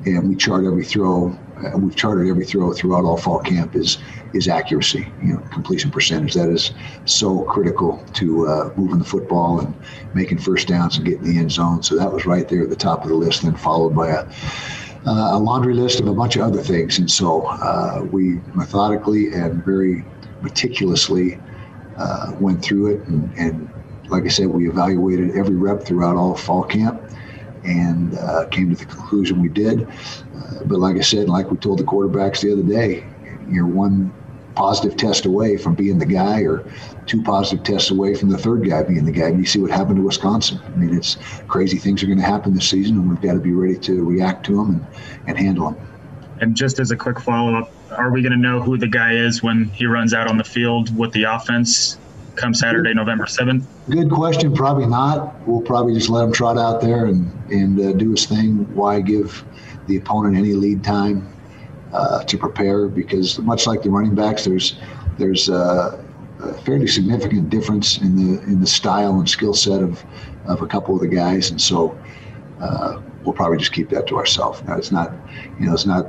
and 0.06 0.30
we 0.30 0.36
chart 0.36 0.66
every 0.66 0.84
throw. 0.84 1.38
Uh, 1.64 1.78
we've 1.78 1.96
charted 1.96 2.28
every 2.28 2.46
throw 2.46 2.74
throughout 2.74 3.06
all 3.06 3.18
fall 3.18 3.40
camp 3.40 3.76
is 3.76 3.98
is 4.34 4.48
accuracy, 4.48 5.08
you 5.22 5.34
know, 5.34 5.40
completion 5.52 5.92
percentage. 5.92 6.34
That 6.34 6.50
is 6.50 6.72
so 7.06 7.44
critical 7.44 8.04
to 8.14 8.48
uh, 8.48 8.74
moving 8.76 9.00
the 9.00 9.06
football 9.06 9.60
and 9.60 9.74
making 10.14 10.40
first 10.40 10.68
downs 10.68 10.98
and 10.98 11.06
getting 11.06 11.24
the 11.24 11.38
end 11.38 11.52
zone. 11.52 11.84
So 11.84 11.96
that 11.96 12.12
was 12.12 12.26
right 12.26 12.48
there 12.48 12.64
at 12.64 12.70
the 12.70 12.76
top 12.76 13.04
of 13.04 13.10
the 13.10 13.16
list, 13.16 13.44
then 13.44 13.56
followed 13.56 13.96
by 13.96 14.10
a 14.10 14.26
uh, 15.06 15.32
a 15.34 15.40
laundry 15.40 15.74
list 15.74 16.00
of 16.00 16.08
a 16.08 16.14
bunch 16.14 16.36
of 16.36 16.44
other 16.44 16.62
things. 16.62 16.98
And 16.98 17.12
so 17.12 17.42
uh, 17.48 18.06
we 18.12 18.40
methodically 18.54 19.34
and 19.34 19.64
very 19.64 20.06
meticulously 20.42 21.40
uh, 21.98 22.34
went 22.40 22.64
through 22.64 22.96
it. 22.96 23.08
And, 23.08 23.32
and, 23.38 23.70
like 24.10 24.26
I 24.26 24.28
said, 24.28 24.48
we 24.48 24.70
evaluated 24.70 25.32
every 25.32 25.56
rep 25.56 25.82
throughout 25.82 26.18
all 26.18 26.36
fall 26.36 26.64
camp 26.64 27.02
and 27.64 28.18
uh, 28.18 28.46
came 28.48 28.70
to 28.70 28.76
the 28.76 28.86
conclusion 28.86 29.42
we 29.42 29.50
did. 29.50 29.88
Uh, 29.88 30.64
but 30.66 30.80
like 30.80 30.98
I 30.98 31.02
said, 31.02 31.30
like 31.30 31.50
we 31.50 31.58
told 31.58 31.80
the 31.80 31.84
quarterbacks 31.84 32.42
the 32.42 32.52
other 32.52 32.64
day, 32.64 33.06
you're 33.50 33.68
one 33.68 34.14
positive 34.56 34.96
test 34.98 35.26
away 35.26 35.58
from 35.58 35.76
being 35.76 35.98
the 35.98 36.06
guy 36.06 36.42
or 36.42 36.64
two 37.06 37.22
positive 37.24 37.64
tests 37.66 37.92
away 37.92 38.16
from 38.16 38.30
the 38.30 38.38
third 38.38 38.68
guy 38.68 38.84
being 38.84 39.06
the 39.06 39.12
guy. 39.12 39.28
And 39.28 39.40
you 39.40 39.46
see 39.46 39.60
what 39.60 39.72
happened 39.72 39.98
to 39.98 40.04
Wisconsin. 40.04 40.60
I 40.66 40.70
mean, 40.78 40.96
it's 40.96 41.18
crazy 41.48 41.78
things 41.78 42.04
are 42.04 42.08
going 42.08 42.20
to 42.20 42.26
happen 42.26 42.54
this 42.54 42.70
season, 42.70 42.98
and 42.98 43.10
we've 43.10 43.22
got 43.22 43.34
to 43.34 43.40
be 43.40 43.52
ready 43.52 43.78
to 43.80 44.04
react 44.04 44.46
to 44.48 44.58
them 44.58 44.70
and, 44.70 44.86
and 45.28 45.38
handle 45.38 45.72
them. 45.72 45.88
And 46.40 46.56
just 46.56 46.80
as 46.80 46.92
a 46.92 46.98
quick 46.98 47.20
follow 47.20 47.56
up, 47.56 47.72
are 47.92 48.12
we 48.12 48.22
going 48.22 48.32
to 48.32 48.38
know 48.38 48.60
who 48.60 48.78
the 48.78 48.88
guy 48.88 49.14
is 49.14 49.44
when 49.44 49.66
he 49.66 49.86
runs 49.86 50.14
out 50.14 50.28
on 50.28 50.38
the 50.38 50.44
field 50.44 50.96
with 50.98 51.12
the 51.14 51.24
offense 51.24 51.98
come 52.36 52.54
Saturday, 52.54 52.94
November 52.94 53.26
7th? 53.26 53.66
Good 53.90 54.10
question. 54.10 54.54
Probably 54.54 54.86
not. 54.86 55.36
We'll 55.48 55.62
probably 55.62 55.94
just 55.94 56.10
let 56.10 56.24
him 56.24 56.32
trot 56.32 56.58
out 56.58 56.82
there 56.82 57.06
and, 57.06 57.32
and 57.52 57.80
uh, 57.80 57.94
do 57.94 58.12
his 58.12 58.26
thing. 58.26 58.66
Why 58.76 59.02
give 59.02 59.44
the 59.88 59.98
opponent 59.98 60.38
any 60.38 60.54
lead 60.54 60.84
time 60.84 61.34
uh, 61.94 62.24
to 62.24 62.38
prepare? 62.38 62.88
Because 62.88 63.40
much 63.40 63.68
like 63.68 63.84
the 63.84 63.90
running 63.90 64.16
backs, 64.16 64.46
there's 64.46 64.80
there's 65.18 65.50
uh, 65.50 66.04
a 66.40 66.54
fairly 66.64 66.88
significant 66.88 67.50
difference 67.50 68.00
in 68.00 68.16
the 68.16 68.42
in 68.44 68.60
the 68.60 68.68
style 68.68 69.20
and 69.20 69.30
skill 69.30 69.54
set 69.54 69.82
of, 69.82 70.04
of 70.46 70.62
a 70.62 70.68
couple 70.68 70.96
of 70.96 71.02
the 71.02 71.08
guys, 71.08 71.52
and 71.52 71.62
so 71.62 71.98
uh, 72.60 73.02
we'll 73.24 73.34
probably 73.34 73.58
just 73.58 73.74
keep 73.74 73.90
that 73.90 74.08
to 74.08 74.18
ourselves. 74.18 74.64
Now, 74.64 74.78
it's 74.78 74.92
not, 74.92 75.12
you 75.60 75.68
know, 75.68 75.74
it's 75.74 75.86
not 75.86 76.08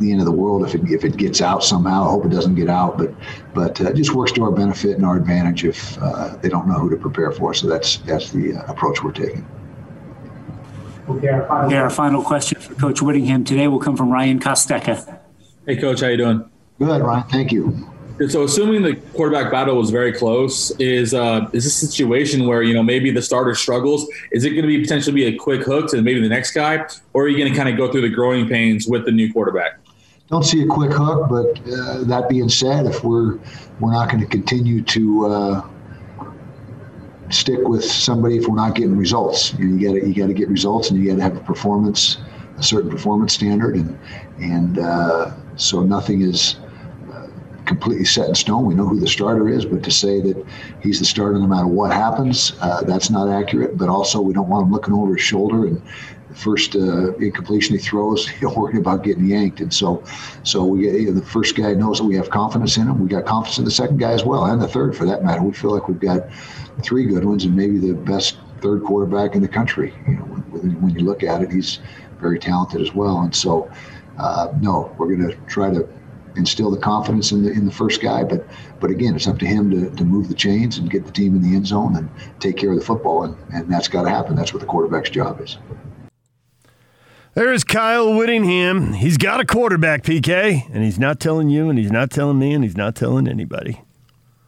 the 0.00 0.10
end 0.10 0.20
of 0.20 0.26
the 0.26 0.32
world 0.32 0.66
if 0.66 0.74
it 0.74 0.82
if 0.90 1.04
it 1.04 1.16
gets 1.16 1.40
out 1.40 1.64
somehow. 1.64 2.04
I 2.04 2.10
hope 2.10 2.26
it 2.26 2.30
doesn't 2.30 2.54
get 2.54 2.68
out, 2.68 2.98
but 2.98 3.14
but 3.54 3.80
uh, 3.80 3.90
it 3.90 3.96
just 3.96 4.14
works 4.14 4.32
to 4.32 4.44
our 4.44 4.50
benefit 4.50 4.96
and 4.96 5.04
our 5.04 5.16
advantage 5.16 5.64
if 5.64 5.98
uh, 6.02 6.36
they 6.36 6.48
don't 6.48 6.68
know 6.68 6.74
who 6.74 6.90
to 6.90 6.96
prepare 6.96 7.32
for. 7.32 7.54
So 7.54 7.66
that's 7.66 7.98
that's 7.98 8.30
the 8.30 8.54
uh, 8.54 8.72
approach 8.72 9.02
we're 9.02 9.12
taking. 9.12 9.46
Okay, 11.08 11.28
our, 11.28 11.46
final, 11.46 11.66
okay, 11.66 11.76
our 11.76 11.90
final 11.90 12.22
question 12.22 12.60
for 12.60 12.74
Coach 12.74 13.00
Whittingham 13.00 13.44
today 13.44 13.68
will 13.68 13.78
come 13.78 13.96
from 13.96 14.10
Ryan 14.10 14.40
Kostecka. 14.40 15.20
Hey, 15.64 15.76
Coach, 15.76 16.00
how 16.00 16.08
you 16.08 16.16
doing? 16.16 16.50
Good, 16.78 17.00
Ryan. 17.00 17.28
Thank 17.28 17.52
you. 17.52 17.88
So, 18.28 18.44
assuming 18.44 18.82
the 18.82 18.96
quarterback 19.14 19.52
battle 19.52 19.76
was 19.76 19.90
very 19.90 20.10
close, 20.10 20.70
is 20.80 21.12
uh, 21.12 21.50
is 21.52 21.64
this 21.64 21.82
a 21.82 21.86
situation 21.86 22.46
where 22.46 22.62
you 22.62 22.72
know 22.72 22.82
maybe 22.82 23.10
the 23.10 23.20
starter 23.20 23.54
struggles? 23.54 24.08
Is 24.32 24.44
it 24.44 24.50
going 24.50 24.62
to 24.62 24.68
be 24.68 24.80
potentially 24.80 25.14
be 25.14 25.24
a 25.26 25.36
quick 25.36 25.62
hook 25.62 25.90
to 25.90 26.00
maybe 26.00 26.20
the 26.20 26.28
next 26.28 26.52
guy, 26.52 26.86
or 27.12 27.24
are 27.24 27.28
you 27.28 27.36
going 27.36 27.52
to 27.52 27.56
kind 27.56 27.68
of 27.68 27.76
go 27.76 27.92
through 27.92 28.00
the 28.00 28.08
growing 28.08 28.48
pains 28.48 28.88
with 28.88 29.04
the 29.04 29.12
new 29.12 29.30
quarterback? 29.32 29.78
Don't 30.28 30.44
see 30.44 30.62
a 30.62 30.66
quick 30.66 30.92
hook, 30.92 31.28
but 31.28 31.60
uh, 31.72 32.04
that 32.04 32.28
being 32.28 32.48
said, 32.48 32.86
if 32.86 33.04
we're 33.04 33.38
we're 33.80 33.92
not 33.92 34.10
going 34.10 34.20
to 34.20 34.26
continue 34.26 34.82
to 34.82 35.26
uh, 35.26 35.68
stick 37.30 37.60
with 37.68 37.84
somebody 37.84 38.36
if 38.36 38.48
we're 38.48 38.56
not 38.56 38.74
getting 38.74 38.96
results, 38.96 39.54
you 39.54 39.78
got 39.80 39.92
to 39.92 40.06
you 40.06 40.14
got 40.14 40.26
to 40.26 40.34
get 40.34 40.48
results, 40.48 40.90
and 40.90 40.98
you 40.98 41.08
got 41.08 41.16
to 41.16 41.22
have 41.22 41.36
a 41.36 41.40
performance, 41.40 42.18
a 42.58 42.62
certain 42.62 42.90
performance 42.90 43.34
standard, 43.34 43.76
and 43.76 43.98
and 44.40 44.78
uh, 44.78 45.32
so 45.56 45.82
nothing 45.82 46.22
is 46.22 46.56
uh, 47.12 47.28
completely 47.64 48.04
set 48.04 48.28
in 48.28 48.34
stone. 48.34 48.66
We 48.66 48.74
know 48.74 48.86
who 48.86 48.98
the 48.98 49.06
starter 49.08 49.48
is, 49.48 49.64
but 49.64 49.84
to 49.84 49.92
say 49.92 50.20
that 50.22 50.44
he's 50.82 50.98
the 50.98 51.04
starter 51.04 51.38
no 51.38 51.46
matter 51.46 51.68
what 51.68 51.92
happens, 51.92 52.52
uh, 52.60 52.82
that's 52.82 53.10
not 53.10 53.28
accurate. 53.28 53.78
But 53.78 53.88
also, 53.88 54.20
we 54.20 54.34
don't 54.34 54.48
want 54.48 54.66
him 54.66 54.72
looking 54.72 54.94
over 54.94 55.14
his 55.14 55.22
shoulder 55.22 55.66
and 55.66 55.80
first 56.36 56.76
uh, 56.76 57.14
incompletion 57.16 57.76
he 57.76 57.82
throws, 57.82 58.28
he'll 58.40 58.54
worry 58.54 58.78
about 58.78 59.02
getting 59.02 59.26
yanked. 59.26 59.60
And 59.60 59.72
so, 59.72 60.04
so 60.42 60.64
we 60.64 60.90
you 60.90 61.06
know, 61.06 61.12
the 61.18 61.26
first 61.26 61.56
guy 61.56 61.74
knows 61.74 61.98
that 61.98 62.04
we 62.04 62.14
have 62.16 62.30
confidence 62.30 62.76
in 62.76 62.84
him. 62.84 63.02
We 63.02 63.08
got 63.08 63.24
confidence 63.24 63.58
in 63.58 63.64
the 63.64 63.70
second 63.70 63.98
guy 63.98 64.12
as 64.12 64.24
well, 64.24 64.44
and 64.44 64.60
the 64.60 64.68
third 64.68 64.96
for 64.96 65.06
that 65.06 65.24
matter. 65.24 65.42
We 65.42 65.52
feel 65.52 65.72
like 65.72 65.88
we've 65.88 66.00
got 66.00 66.28
three 66.82 67.06
good 67.06 67.24
ones 67.24 67.44
and 67.44 67.56
maybe 67.56 67.78
the 67.78 67.94
best 67.94 68.36
third 68.60 68.84
quarterback 68.84 69.34
in 69.34 69.42
the 69.42 69.48
country. 69.48 69.94
You 70.06 70.14
know, 70.14 70.24
when, 70.24 70.80
when 70.80 70.94
you 70.94 71.04
look 71.04 71.22
at 71.22 71.42
it, 71.42 71.50
he's 71.50 71.80
very 72.20 72.38
talented 72.38 72.80
as 72.80 72.94
well. 72.94 73.20
And 73.20 73.34
so, 73.34 73.70
uh, 74.18 74.52
no, 74.60 74.94
we're 74.98 75.14
going 75.14 75.30
to 75.30 75.36
try 75.46 75.70
to 75.70 75.88
instill 76.36 76.70
the 76.70 76.78
confidence 76.78 77.32
in 77.32 77.42
the 77.42 77.50
in 77.50 77.64
the 77.64 77.72
first 77.72 78.02
guy. 78.02 78.22
But 78.22 78.46
but 78.80 78.90
again, 78.90 79.16
it's 79.16 79.26
up 79.26 79.38
to 79.38 79.46
him 79.46 79.70
to, 79.70 79.90
to 79.96 80.04
move 80.04 80.28
the 80.28 80.34
chains 80.34 80.78
and 80.78 80.90
get 80.90 81.06
the 81.06 81.12
team 81.12 81.34
in 81.34 81.42
the 81.42 81.56
end 81.56 81.66
zone 81.66 81.96
and 81.96 82.10
take 82.40 82.56
care 82.56 82.70
of 82.70 82.78
the 82.78 82.84
football, 82.84 83.24
and, 83.24 83.36
and 83.52 83.72
that's 83.72 83.88
got 83.88 84.02
to 84.02 84.10
happen. 84.10 84.36
That's 84.36 84.52
what 84.52 84.60
the 84.60 84.66
quarterback's 84.66 85.10
job 85.10 85.40
is. 85.40 85.58
There's 87.36 87.62
Kyle 87.64 88.14
Whittingham. 88.14 88.94
He's 88.94 89.18
got 89.18 89.40
a 89.40 89.44
quarterback, 89.44 90.04
PK, 90.04 90.64
and 90.72 90.82
he's 90.82 90.98
not 90.98 91.20
telling 91.20 91.50
you, 91.50 91.68
and 91.68 91.78
he's 91.78 91.92
not 91.92 92.10
telling 92.10 92.38
me, 92.38 92.54
and 92.54 92.64
he's 92.64 92.78
not 92.78 92.96
telling 92.96 93.28
anybody. 93.28 93.82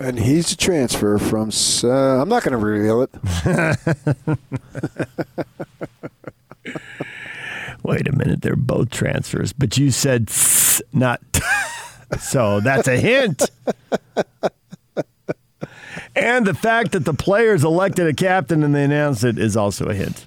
And 0.01 0.19
he's 0.19 0.53
a 0.53 0.57
transfer 0.57 1.19
from. 1.19 1.51
Uh, 1.85 2.23
I'm 2.23 2.31
not 2.31 2.45
going 2.45 2.53
to 2.53 2.57
reveal 2.57 3.03
it. 3.03 3.11
Wait 7.83 8.09
a 8.09 8.17
minute, 8.17 8.41
they're 8.41 8.57
both 8.57 8.89
transfers, 8.89 9.53
but 9.53 9.77
you 9.77 9.91
said 9.91 10.33
not. 10.91 11.21
so 12.19 12.61
that's 12.61 12.89
a 12.89 12.97
hint. 12.97 13.51
and 16.17 16.47
the 16.47 16.55
fact 16.55 16.93
that 16.93 17.05
the 17.05 17.13
players 17.13 17.65
elected 17.65 18.07
a 18.07 18.15
captain 18.15 18.63
and 18.63 18.75
they 18.75 18.85
announced 18.85 19.25
it 19.25 19.39
is 19.39 19.59
also 19.59 19.89
a 19.89 19.95
hint. 19.95 20.25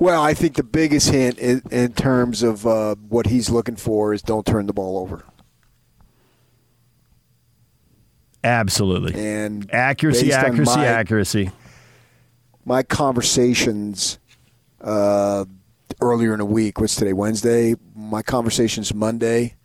Well, 0.00 0.22
I 0.22 0.32
think 0.32 0.54
the 0.54 0.62
biggest 0.62 1.10
hint 1.10 1.38
in, 1.38 1.62
in 1.70 1.92
terms 1.92 2.42
of 2.42 2.66
uh, 2.66 2.94
what 2.94 3.26
he's 3.26 3.50
looking 3.50 3.76
for 3.76 4.14
is 4.14 4.22
don't 4.22 4.46
turn 4.46 4.66
the 4.66 4.72
ball 4.72 4.98
over. 4.98 5.24
Absolutely. 8.42 9.12
And 9.14 9.68
accuracy, 9.74 10.32
accuracy, 10.32 10.74
my, 10.74 10.86
accuracy. 10.86 11.50
My 12.64 12.82
conversations 12.82 14.18
uh, 14.80 15.44
earlier 16.00 16.32
in 16.32 16.38
the 16.38 16.46
week, 16.46 16.80
what's 16.80 16.96
today, 16.96 17.12
Wednesday? 17.12 17.74
My 17.94 18.22
conversations 18.22 18.94
Monday. 18.94 19.56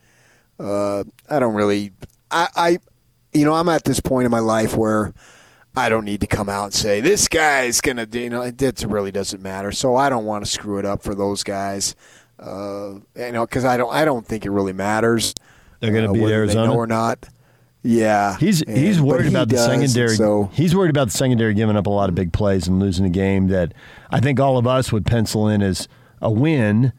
Uh, 0.59 1.05
I 1.29 1.39
don't 1.39 1.55
really, 1.55 1.93
I, 2.29 2.49
I, 2.53 2.77
you 3.31 3.45
know, 3.45 3.53
I'm 3.53 3.69
at 3.69 3.85
this 3.85 4.01
point 4.01 4.25
in 4.25 4.31
my 4.31 4.39
life 4.39 4.75
where– 4.75 5.13
I 5.77 5.89
don't 5.89 6.05
need 6.05 6.21
to 6.21 6.27
come 6.27 6.49
out 6.49 6.65
and 6.65 6.73
say 6.73 7.01
this 7.01 7.27
guy's 7.27 7.81
gonna 7.81 8.05
do. 8.05 8.19
You 8.19 8.29
know, 8.29 8.41
it 8.41 8.83
really 8.87 9.11
doesn't 9.11 9.41
matter. 9.41 9.71
So 9.71 9.95
I 9.95 10.09
don't 10.09 10.25
want 10.25 10.45
to 10.45 10.51
screw 10.51 10.77
it 10.77 10.85
up 10.85 11.03
for 11.03 11.15
those 11.15 11.43
guys. 11.43 11.95
Uh, 12.39 12.95
you 13.15 13.31
know, 13.31 13.45
because 13.45 13.65
I 13.65 13.77
don't. 13.77 13.93
I 13.93 14.05
don't 14.05 14.25
think 14.25 14.45
it 14.45 14.51
really 14.51 14.73
matters. 14.73 15.33
They're 15.79 15.91
going 15.91 16.05
to 16.05 16.09
uh, 16.09 16.13
be 16.13 16.33
Arizona 16.33 16.73
or 16.73 16.87
not. 16.87 17.27
Yeah, 17.83 18.37
he's 18.37 18.63
and, 18.63 18.75
he's 18.75 18.99
worried 18.99 19.27
about 19.27 19.47
the 19.47 19.57
secondary. 19.57 20.15
So 20.15 20.49
he's 20.53 20.75
worried 20.75 20.89
about 20.89 21.05
the 21.09 21.17
secondary 21.17 21.53
giving 21.53 21.77
up 21.77 21.85
a 21.85 21.91
lot 21.91 22.09
of 22.09 22.15
big 22.15 22.33
plays 22.33 22.67
and 22.67 22.79
losing 22.79 23.05
a 23.05 23.09
game 23.09 23.47
that 23.49 23.73
I 24.09 24.19
think 24.19 24.39
all 24.39 24.57
of 24.57 24.65
us 24.65 24.91
would 24.91 25.05
pencil 25.05 25.47
in 25.47 25.61
as 25.61 25.87
a 26.19 26.31
win 26.31 26.93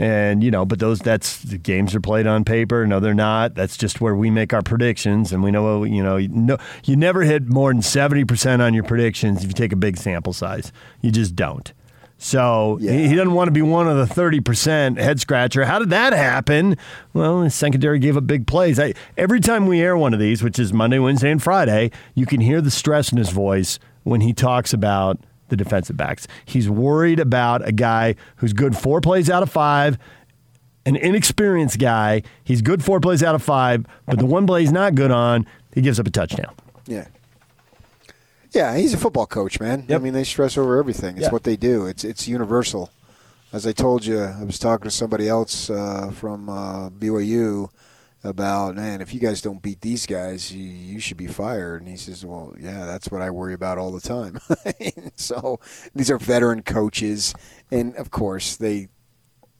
and 0.00 0.42
you 0.42 0.50
know, 0.50 0.64
but 0.64 0.78
those 0.78 0.98
that's 0.98 1.42
the 1.42 1.58
games 1.58 1.94
are 1.94 2.00
played 2.00 2.26
on 2.26 2.42
paper. 2.42 2.86
No, 2.86 3.00
they're 3.00 3.12
not. 3.12 3.54
That's 3.54 3.76
just 3.76 4.00
where 4.00 4.16
we 4.16 4.30
make 4.30 4.54
our 4.54 4.62
predictions, 4.62 5.30
and 5.30 5.42
we 5.42 5.50
know 5.50 5.84
you 5.84 6.02
know 6.02 6.16
you, 6.16 6.28
know, 6.28 6.56
you 6.84 6.96
never 6.96 7.20
hit 7.20 7.50
more 7.50 7.70
than 7.70 7.82
seventy 7.82 8.24
percent 8.24 8.62
on 8.62 8.72
your 8.72 8.82
predictions 8.82 9.44
if 9.44 9.48
you 9.48 9.52
take 9.52 9.72
a 9.72 9.76
big 9.76 9.98
sample 9.98 10.32
size. 10.32 10.72
You 11.02 11.10
just 11.10 11.36
don't. 11.36 11.70
So 12.16 12.78
yeah. 12.80 12.92
he, 12.92 13.14
doesn't 13.14 13.32
want 13.32 13.48
to 13.48 13.52
be 13.52 13.62
one 13.62 13.88
of 13.88 13.96
the 13.96 14.14
30% 14.14 15.00
head 15.00 15.20
scratcher. 15.20 15.64
How 15.64 15.78
did 15.78 15.88
that 15.88 16.12
happen? 16.12 16.76
Well, 17.14 17.40
the 17.40 17.48
secondary 17.48 17.98
gave 17.98 18.14
up 18.14 18.26
big 18.26 18.46
plays. 18.46 18.78
I, 18.78 18.92
every 19.16 19.40
time 19.40 19.66
we 19.66 19.80
air 19.80 19.96
one 19.96 20.12
of 20.12 20.20
these, 20.20 20.42
which 20.42 20.58
is 20.58 20.70
Monday, 20.70 20.98
Wednesday, 20.98 21.30
and 21.30 21.42
Friday, 21.42 21.90
you 22.14 22.26
can 22.26 22.42
hear 22.42 22.60
the 22.60 22.70
stress 22.70 23.10
in 23.10 23.16
his 23.16 23.30
voice 23.30 23.78
when 24.02 24.20
he 24.20 24.34
talks 24.34 24.74
about 24.74 25.18
the 25.50 25.56
defensive 25.56 25.96
backs. 25.96 26.26
He's 26.44 26.68
worried 26.70 27.20
about 27.20 27.66
a 27.66 27.72
guy 27.72 28.14
who's 28.36 28.52
good 28.52 28.76
four 28.76 29.00
plays 29.00 29.28
out 29.28 29.42
of 29.42 29.50
five, 29.50 29.98
an 30.86 30.96
inexperienced 30.96 31.78
guy. 31.78 32.22
He's 32.42 32.62
good 32.62 32.82
four 32.82 33.00
plays 33.00 33.22
out 33.22 33.34
of 33.34 33.42
five, 33.42 33.86
but 34.06 34.18
the 34.18 34.26
one 34.26 34.46
play 34.46 34.62
he's 34.62 34.72
not 34.72 34.94
good 34.94 35.10
on, 35.10 35.46
he 35.74 35.80
gives 35.80 36.00
up 36.00 36.06
a 36.06 36.10
touchdown. 36.10 36.54
Yeah. 36.86 37.06
Yeah, 38.52 38.76
he's 38.76 38.92
a 38.94 38.96
football 38.96 39.26
coach, 39.26 39.60
man. 39.60 39.84
Yep. 39.88 40.00
I 40.00 40.02
mean, 40.02 40.12
they 40.12 40.24
stress 40.24 40.58
over 40.58 40.78
everything. 40.78 41.16
It's 41.18 41.30
what 41.30 41.44
they 41.44 41.56
do. 41.56 41.86
It's 41.86 42.02
it's 42.02 42.26
universal. 42.26 42.90
As 43.52 43.66
I 43.66 43.72
told 43.72 44.04
you, 44.04 44.20
I 44.20 44.42
was 44.44 44.58
talking 44.58 44.84
to 44.84 44.90
somebody 44.90 45.28
else 45.28 45.70
uh, 45.70 46.10
from 46.12 46.48
uh, 46.48 46.90
BYU 46.90 47.68
about, 48.22 48.76
man, 48.76 49.00
if 49.00 49.14
you 49.14 49.20
guys 49.20 49.40
don't 49.40 49.62
beat 49.62 49.80
these 49.80 50.06
guys, 50.06 50.52
you, 50.52 50.64
you 50.64 51.00
should 51.00 51.16
be 51.16 51.26
fired. 51.26 51.80
And 51.80 51.90
he 51.90 51.96
says, 51.96 52.24
well, 52.24 52.54
yeah, 52.60 52.84
that's 52.84 53.10
what 53.10 53.22
I 53.22 53.30
worry 53.30 53.54
about 53.54 53.78
all 53.78 53.92
the 53.92 54.00
time. 54.00 54.38
so 55.16 55.58
these 55.94 56.10
are 56.10 56.18
veteran 56.18 56.62
coaches, 56.62 57.34
and 57.70 57.94
of 57.96 58.10
course 58.10 58.56
they 58.56 58.88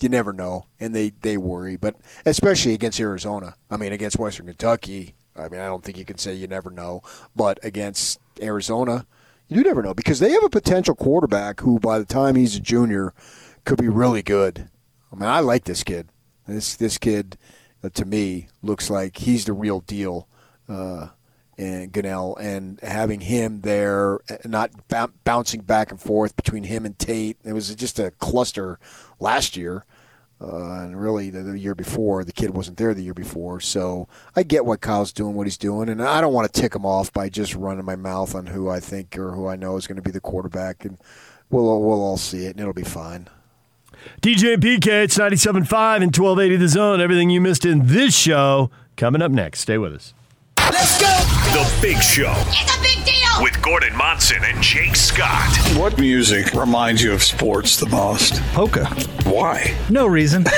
you 0.03 0.09
never 0.09 0.33
know, 0.33 0.67
and 0.79 0.95
they 0.95 1.11
they 1.21 1.37
worry. 1.37 1.77
But 1.77 1.97
especially 2.25 2.75
against 2.75 3.01
Arizona, 3.01 3.57
I 3.71 3.77
mean, 3.77 3.93
against 3.93 4.19
Western 4.19 4.47
Kentucky, 4.47 5.15
I 5.37 5.49
mean, 5.49 5.61
I 5.61 5.67
don't 5.67 5.85
think 5.85 5.99
you 5.99 6.05
can 6.05 6.19
say 6.19 6.35
you 6.35 6.47
never 6.47 6.71
know. 6.71 7.03
But 7.37 7.59
against 7.63 8.19
Arizona, 8.41 9.07
you 9.49 9.57
do 9.57 9.63
never 9.63 9.83
know 9.83 9.95
because 9.95 10.21
they 10.21 10.31
have 10.31 10.45
a 10.45 10.51
potential 10.51 10.95
quarterback 10.95 11.61
who, 11.61 11.79
by 11.79 11.99
the 11.99 12.05
time 12.05 12.37
he's 12.37 12.57
a 12.57 12.61
junior, 12.61 13.13
could 13.65 13.79
be 13.79 13.89
really 13.89 14.23
good. 14.23 14.69
I 15.13 15.17
mean, 15.17 15.29
I 15.29 15.41
like 15.41 15.65
this 15.65 15.85
kid. 15.85 16.09
This 16.47 16.77
this 16.77 16.99
kid, 16.99 17.37
uh, 17.83 17.91
to 17.91 18.05
me, 18.05 18.49
looks 18.63 18.91
like 18.91 19.19
he's 19.19 19.45
the 19.45 19.53
real 19.53 19.81
deal. 19.81 20.29
Uh, 20.69 21.09
and 21.59 21.93
Gunnell, 21.93 22.41
and 22.41 22.81
having 22.81 23.21
him 23.21 23.61
there, 23.61 24.21
not 24.47 24.71
b- 24.89 25.13
bouncing 25.25 25.61
back 25.61 25.91
and 25.91 26.01
forth 26.01 26.35
between 26.35 26.65
him 26.65 26.87
and 26.87 26.99
Tate. 26.99 27.37
It 27.45 27.53
was 27.53 27.75
just 27.75 27.99
a 27.99 28.13
cluster 28.13 28.79
last 29.19 29.59
year. 29.59 29.85
Uh, 30.41 30.85
and 30.85 30.99
really, 30.99 31.29
the, 31.29 31.43
the, 31.43 31.59
year 31.59 31.75
before, 31.75 32.25
the 32.25 32.33
kid 32.33 32.51
wasn't 32.51 32.79
there 32.79 32.95
the 32.95 33.03
year 33.03 33.13
before. 33.13 33.61
So 33.61 34.09
I 34.35 34.43
get 34.43 34.65
what 34.65 34.81
Kyle's 34.81 35.13
doing, 35.13 35.35
what 35.35 35.47
he's 35.47 35.59
doing, 35.59 35.91
and 35.91 36.03
I 36.03 36.23
don't 36.23 36.33
want 36.33 36.51
to 36.51 36.61
tick 36.61 36.75
him 36.75 36.87
off 36.87 37.13
by 37.13 37.29
just 37.29 37.55
running 37.55 37.85
my 37.85 37.97
mouth 37.97 38.35
on 38.35 38.47
who 38.47 38.71
I 38.71 38.81
think 38.81 39.19
or 39.19 39.33
who 39.33 39.47
I 39.47 39.57
know 39.57 39.77
is 39.77 39.87
going 39.87 39.97
to 39.97 40.03
be 40.03 40.11
the 40.11 40.21
quarterback. 40.21 40.87
And 40.87 40.97
we'll 41.51 41.83
we'll 41.83 42.03
all 42.03 42.17
see 42.17 42.47
it, 42.47 42.53
and 42.53 42.61
it'll 42.61 42.73
be 42.73 42.85
fine. 42.85 43.29
DJ 44.23 44.55
and 44.55 44.63
PK, 44.63 44.87
it's 45.05 45.19
97.5 45.19 45.57
and 45.57 45.67
1280 46.17 46.57
The 46.57 46.69
Zone. 46.69 47.01
Everything 47.01 47.31
you 47.31 47.41
missed 47.41 47.65
in 47.65 47.87
this 47.87 48.17
show 48.17 48.71
coming 48.97 49.23
up 49.23 49.31
next. 49.33 49.61
Stay 49.61 49.79
with 49.79 49.95
us. 49.95 50.15
Let's 50.59 51.01
go! 51.01 51.07
The 51.53 51.69
Big 51.83 52.01
Show. 52.03 52.33
It's 52.49 52.77
a 52.77 52.81
big 52.81 53.05
deal! 53.05 53.17
With 53.43 53.61
Gordon 53.63 53.97
Monson 53.97 54.45
and 54.45 54.63
Jake 54.63 54.95
Scott. 54.95 55.49
What 55.77 55.99
music 55.99 56.53
reminds 56.53 57.03
you 57.03 57.13
of 57.13 57.23
sports 57.25 57.77
the 57.77 57.87
most? 57.89 58.41
Polka. 58.53 58.85
Why? 59.25 59.75
No 59.89 60.07
reason. 60.07 60.45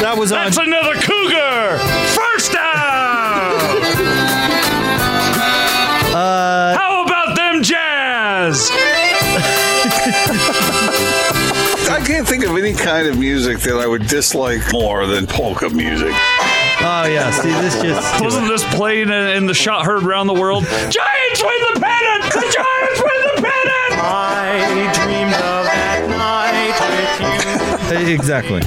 that 0.00 0.14
was 0.16 0.32
on. 0.32 0.44
That's 0.44 0.56
another 0.56 0.94
Cougar! 0.94 1.78
First 2.14 2.52
down! 2.52 2.62
uh, 6.14 6.74
How 6.78 7.04
about 7.04 7.36
them 7.36 7.62
Jazz? 7.62 8.70
Can't 12.16 12.28
think 12.28 12.46
of 12.46 12.56
any 12.56 12.72
kind 12.72 13.06
of 13.06 13.18
music 13.18 13.58
that 13.58 13.74
I 13.74 13.86
would 13.86 14.06
dislike 14.06 14.62
more 14.72 15.04
than 15.06 15.26
polka 15.26 15.68
music. 15.68 16.12
Oh 16.80 17.04
yeah, 17.06 17.30
see 17.30 17.50
this 17.50 17.74
just 17.82 18.20
wasn't 18.24 18.48
this 18.48 18.64
played 18.74 19.10
in, 19.10 19.36
in 19.36 19.44
the 19.44 19.52
shot 19.52 19.84
heard 19.84 20.02
around 20.02 20.26
the 20.26 20.32
world. 20.32 20.64
Giants 20.70 21.42
win 21.42 21.60
the 21.74 21.78
pennant. 21.78 22.32
The 22.32 22.40
Giants 22.40 23.00
win 23.02 23.20
the 23.20 23.42
pennant. 23.42 24.00
I 24.00 24.90
dreamed 24.94 25.34
of 25.34 25.66
that 25.66 26.08
night 26.16 27.90
with 27.90 28.00
you. 28.00 28.08
Eh, 28.08 28.14
exactly. 28.14 28.60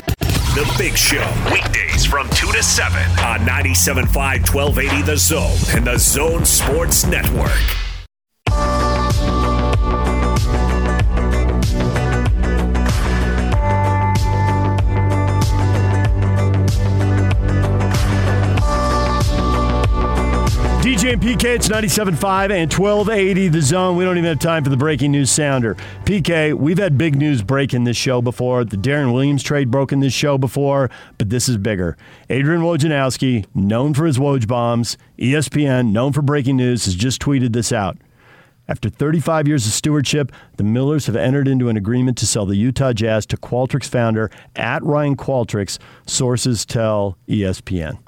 The 0.54 0.72
Big 0.78 0.96
Show, 0.96 1.28
weekdays 1.52 2.06
from 2.06 2.30
2 2.30 2.52
to 2.52 2.62
7 2.62 3.02
on 3.26 3.40
97.5 3.48 4.54
1280 4.54 5.02
The 5.02 5.18
Zone 5.18 5.58
and 5.76 5.88
the 5.88 5.98
Zone 5.98 6.46
Sports 6.46 7.08
Network. 7.08 7.89
DJ 21.00 21.14
and 21.14 21.22
PK, 21.22 21.56
it's 21.56 21.70
97.5 21.70 22.52
and 22.52 22.74
1280 22.74 23.48
The 23.48 23.62
Zone. 23.62 23.96
We 23.96 24.04
don't 24.04 24.18
even 24.18 24.28
have 24.28 24.40
time 24.40 24.66
for 24.66 24.70
the 24.70 24.76
breaking 24.76 25.14
news 25.14 25.32
sounder. 25.32 25.78
PK, 26.04 26.54
we've 26.54 26.78
had 26.78 26.98
big 26.98 27.16
news 27.16 27.42
break 27.42 27.74
in 27.74 27.86
this 27.86 27.96
show 27.96 28.22
before. 28.22 28.66
The 28.66 28.76
Deron 28.76 29.14
Williams 29.14 29.42
trade 29.42 29.72
broke 29.72 29.94
in 29.94 30.02
this 30.02 30.12
show 30.12 30.38
before, 30.38 30.92
but 31.18 31.30
this 31.30 31.48
is 31.48 31.56
bigger. 31.56 31.96
Adrian 32.30 32.64
Wojnarowski, 32.64 33.46
known 33.56 33.94
for 33.94 34.06
his 34.06 34.18
Woj 34.18 34.46
bombs, 34.46 34.98
ESPN, 35.18 35.94
known 35.94 36.12
for 36.12 36.22
breaking 36.22 36.58
news, 36.58 36.84
has 36.84 36.96
just 36.96 37.22
tweeted 37.22 37.54
this 37.54 37.72
out. 37.72 37.98
After 38.68 38.90
35 38.90 39.48
years 39.48 39.66
of 39.66 39.72
stewardship, 39.72 40.34
the 40.58 40.66
Millers 40.66 41.06
have 41.06 41.16
entered 41.16 41.48
into 41.48 41.70
an 41.70 41.78
agreement 41.78 42.18
to 42.18 42.28
sell 42.28 42.46
the 42.46 42.58
Utah 42.58 42.92
Jazz 42.92 43.26
to 43.28 43.38
Qualtrics 43.38 43.88
founder 43.88 44.30
at 44.58 44.84
Ryan 44.84 45.16
Qualtrics, 45.16 45.80
sources 46.06 46.66
tell 46.66 47.18
ESPN. 47.30 48.00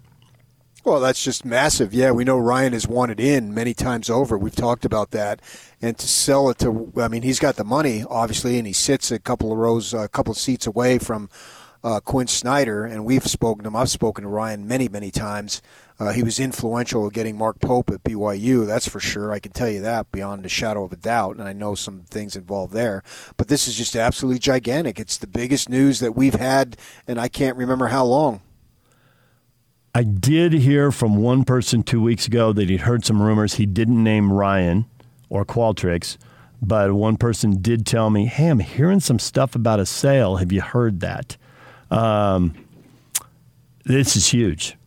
Well, 0.84 1.00
that's 1.00 1.24
just 1.24 1.46
massive. 1.46 1.94
Yeah, 1.94 2.10
we 2.10 2.24
know 2.24 2.40
Ryan 2.40 2.74
has 2.74 2.88
wanted 2.88 3.20
in 3.20 3.54
many 3.54 3.76
times 3.76 4.10
over. 4.10 4.36
We've 4.36 4.56
talked 4.56 4.84
about 4.84 5.12
that, 5.12 5.40
and 5.80 5.96
to 5.96 6.08
sell 6.08 6.50
it 6.50 6.58
to, 6.60 6.92
I 6.98 7.08
mean, 7.08 7.22
he's 7.22 7.38
got 7.38 7.56
the 7.56 7.64
money 7.64 8.04
obviously, 8.10 8.58
and 8.58 8.66
he 8.66 8.74
sits 8.74 9.12
a 9.12 9.20
couple 9.20 9.52
of 9.52 9.60
rows, 9.60 9.94
a 9.94 10.08
couple 10.08 10.32
of 10.32 10.40
seats 10.40 10.66
away 10.66 10.98
from 10.98 11.30
uh, 11.84 12.00
Quin 12.00 12.26
Snyder, 12.26 12.84
and 12.84 13.06
we've 13.06 13.28
spoken 13.28 13.64
to 13.64 13.68
him. 13.68 13.76
I've 13.76 13.92
spoken 13.92 14.24
to 14.24 14.28
Ryan 14.28 14.68
many, 14.68 14.90
many 14.90 15.12
times. 15.12 15.62
Uh, 16.00 16.14
he 16.14 16.24
was 16.24 16.40
influential 16.40 17.04
in 17.06 17.12
getting 17.12 17.38
Mark 17.38 17.60
Pope 17.60 17.92
at 17.92 18.04
BYU, 18.04 18.66
that's 18.66 18.90
for 18.90 19.00
sure. 19.00 19.32
I 19.32 19.38
can 19.38 19.52
tell 19.52 19.70
you 19.70 19.82
that 19.82 20.12
beyond 20.12 20.48
a 20.48 20.50
shadow 20.50 20.84
of 20.84 20.92
a 20.92 20.96
doubt, 20.96 21.36
and 21.38 21.48
I 21.48 21.54
know 21.54 21.76
some 21.76 22.06
things 22.10 22.36
involved 22.36 22.74
there. 22.74 23.04
But 23.38 23.50
this 23.50 23.68
is 23.68 23.76
just 23.76 23.96
absolutely 23.96 24.40
gigantic. 24.40 25.00
It's 25.00 25.18
the 25.18 25.28
biggest 25.28 25.70
news 25.70 26.00
that 26.00 26.16
we've 26.16 26.34
had, 26.34 26.76
and 27.08 27.22
I 27.22 27.28
can't 27.28 27.56
remember 27.56 27.88
how 27.88 28.04
long. 28.04 28.42
I 29.94 30.04
did 30.04 30.54
hear 30.54 30.92
from 30.92 31.18
one 31.18 31.44
person 31.44 31.84
two 31.84 32.02
weeks 32.02 32.28
ago 32.28 32.54
that 32.54 32.70
he'd 32.70 32.82
heard 32.82 33.06
some 33.06 33.22
rumors. 33.22 33.56
He 33.56 33.66
didn't 33.66 34.02
name 34.02 34.32
Ryan 34.32 34.86
or 35.30 35.44
Qualtrics, 35.44 36.18
but 36.62 36.94
one 36.94 37.18
person 37.18 37.62
did 37.62 37.86
tell 37.86 38.10
me, 38.10 38.26
"Hey, 38.26 38.48
I'm 38.48 38.60
hearing 38.60 39.02
some 39.02 39.20
stuff 39.20 39.54
about 39.56 39.80
a 39.80 39.86
sale. 39.86 40.38
Have 40.38 40.52
you 40.52 40.62
heard 40.62 41.02
that?" 41.02 41.36
Um, 41.90 42.54
this 43.84 44.16
is 44.16 44.28
huge. 44.28 44.78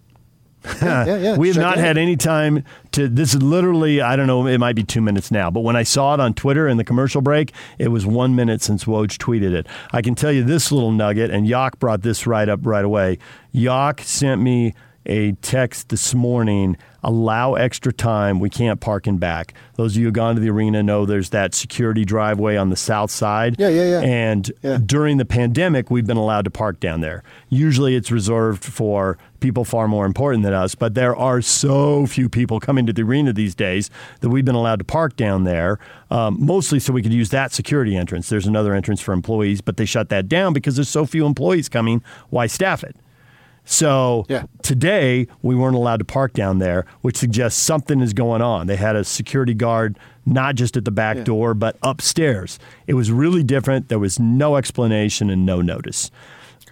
Yeah, 0.80 1.04
yeah, 1.04 1.16
yeah. 1.18 1.36
we 1.36 1.48
have 1.48 1.56
Check 1.56 1.62
not 1.62 1.76
had 1.76 1.98
any 1.98 2.16
time 2.16 2.64
to. 2.92 3.06
This 3.06 3.34
is 3.34 3.42
literally, 3.42 4.00
I 4.00 4.16
don't 4.16 4.26
know, 4.26 4.46
it 4.46 4.56
might 4.56 4.76
be 4.76 4.84
two 4.84 5.02
minutes 5.02 5.30
now, 5.30 5.50
but 5.50 5.60
when 5.60 5.76
I 5.76 5.82
saw 5.82 6.14
it 6.14 6.20
on 6.20 6.32
Twitter 6.32 6.66
in 6.66 6.78
the 6.78 6.84
commercial 6.84 7.20
break, 7.20 7.52
it 7.78 7.88
was 7.88 8.06
one 8.06 8.34
minute 8.34 8.62
since 8.62 8.84
Woj 8.84 9.18
tweeted 9.18 9.52
it. 9.52 9.66
I 9.92 10.00
can 10.00 10.14
tell 10.14 10.32
you 10.32 10.42
this 10.42 10.72
little 10.72 10.92
nugget, 10.92 11.30
and 11.30 11.46
Yock 11.46 11.78
brought 11.78 12.00
this 12.00 12.26
right 12.26 12.48
up 12.48 12.60
right 12.62 12.84
away. 12.84 13.18
Yock 13.54 14.00
sent 14.00 14.40
me 14.40 14.74
a 15.06 15.32
text 15.32 15.88
this 15.88 16.14
morning 16.14 16.76
allow 17.04 17.54
extra 17.54 17.92
time. 17.92 18.40
We 18.40 18.48
can't 18.48 18.80
park 18.80 19.06
in 19.06 19.18
back. 19.18 19.54
Those 19.74 19.92
of 19.92 19.98
you 19.98 20.06
who've 20.06 20.14
gone 20.14 20.34
to 20.36 20.40
the 20.40 20.50
arena 20.50 20.82
know 20.82 21.04
there's 21.04 21.30
that 21.30 21.54
security 21.54 22.04
driveway 22.04 22.56
on 22.56 22.70
the 22.70 22.76
south 22.76 23.10
side. 23.10 23.56
Yeah, 23.58 23.68
yeah, 23.68 24.00
yeah. 24.00 24.00
and 24.00 24.86
during 24.86 25.18
the 25.18 25.24
pandemic 25.24 25.90
we've 25.90 26.06
been 26.06 26.16
allowed 26.16 26.46
to 26.46 26.50
park 26.50 26.80
down 26.80 27.00
there. 27.00 27.22
Usually 27.50 27.94
it's 27.94 28.10
reserved 28.10 28.64
for 28.64 29.18
people 29.40 29.64
far 29.64 29.86
more 29.86 30.06
important 30.06 30.42
than 30.42 30.54
us 30.54 30.74
but 30.74 30.94
there 30.94 31.14
are 31.14 31.42
so 31.42 32.06
few 32.06 32.30
people 32.30 32.58
coming 32.58 32.86
to 32.86 32.94
the 32.94 33.02
arena 33.02 33.30
these 33.30 33.54
days 33.54 33.90
that 34.20 34.30
we've 34.30 34.46
been 34.46 34.54
allowed 34.54 34.78
to 34.78 34.84
park 34.86 35.16
down 35.16 35.44
there 35.44 35.78
um, 36.10 36.38
mostly 36.40 36.80
so 36.80 36.94
we 36.94 37.02
could 37.02 37.12
use 37.12 37.28
that 37.28 37.52
security 37.52 37.94
entrance. 37.94 38.30
There's 38.30 38.46
another 38.46 38.72
entrance 38.72 39.02
for 39.02 39.12
employees 39.12 39.60
but 39.60 39.76
they 39.76 39.84
shut 39.84 40.08
that 40.08 40.28
down 40.28 40.54
because 40.54 40.76
there's 40.76 40.88
so 40.88 41.04
few 41.04 41.26
employees 41.26 41.68
coming. 41.68 42.02
Why 42.30 42.46
staff 42.46 42.82
it 42.82 42.96
so 43.64 44.26
today 44.62 45.26
we 45.42 45.54
weren't 45.54 45.76
allowed 45.76 45.98
to 45.98 46.04
park 46.04 46.32
down 46.32 46.58
there, 46.58 46.84
which 47.00 47.16
suggests 47.16 47.60
something 47.60 48.00
is 48.00 48.12
going 48.12 48.42
on. 48.42 48.66
They 48.66 48.76
had 48.76 48.96
a 48.96 49.04
security 49.04 49.54
guard 49.54 49.98
not 50.26 50.54
just 50.54 50.76
at 50.76 50.84
the 50.84 50.90
back 50.90 51.24
door, 51.24 51.54
but 51.54 51.76
upstairs. 51.82 52.58
It 52.86 52.94
was 52.94 53.10
really 53.10 53.42
different. 53.42 53.88
There 53.88 53.98
was 53.98 54.18
no 54.18 54.56
explanation 54.56 55.28
and 55.30 55.44
no 55.44 55.60
notice. 55.60 56.10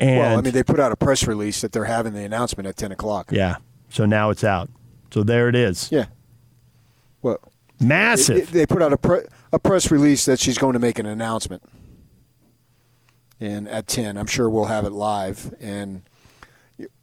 And 0.00 0.18
well, 0.20 0.38
I 0.38 0.40
mean, 0.40 0.52
they 0.54 0.62
put 0.62 0.80
out 0.80 0.90
a 0.90 0.96
press 0.96 1.26
release 1.26 1.60
that 1.60 1.72
they're 1.72 1.84
having 1.84 2.14
the 2.14 2.24
announcement 2.24 2.66
at 2.66 2.76
10 2.76 2.92
o'clock. 2.92 3.30
yeah, 3.30 3.56
so 3.90 4.06
now 4.06 4.30
it's 4.30 4.42
out. 4.42 4.70
So 5.12 5.22
there 5.22 5.48
it 5.48 5.54
is. 5.54 5.92
Yeah. 5.92 6.06
Well, 7.20 7.38
Massive. 7.78 8.50
They, 8.50 8.60
they 8.60 8.66
put 8.66 8.80
out 8.80 8.92
a, 8.92 8.96
pre- 8.96 9.26
a 9.52 9.58
press 9.58 9.90
release 9.90 10.24
that 10.24 10.38
she's 10.38 10.56
going 10.56 10.72
to 10.72 10.78
make 10.78 10.98
an 10.98 11.06
announcement. 11.06 11.62
And 13.40 13.68
at 13.68 13.86
10, 13.86 14.16
I'm 14.16 14.26
sure 14.26 14.48
we'll 14.48 14.66
have 14.66 14.84
it 14.84 14.92
live. 14.92 15.54
And 15.60 16.02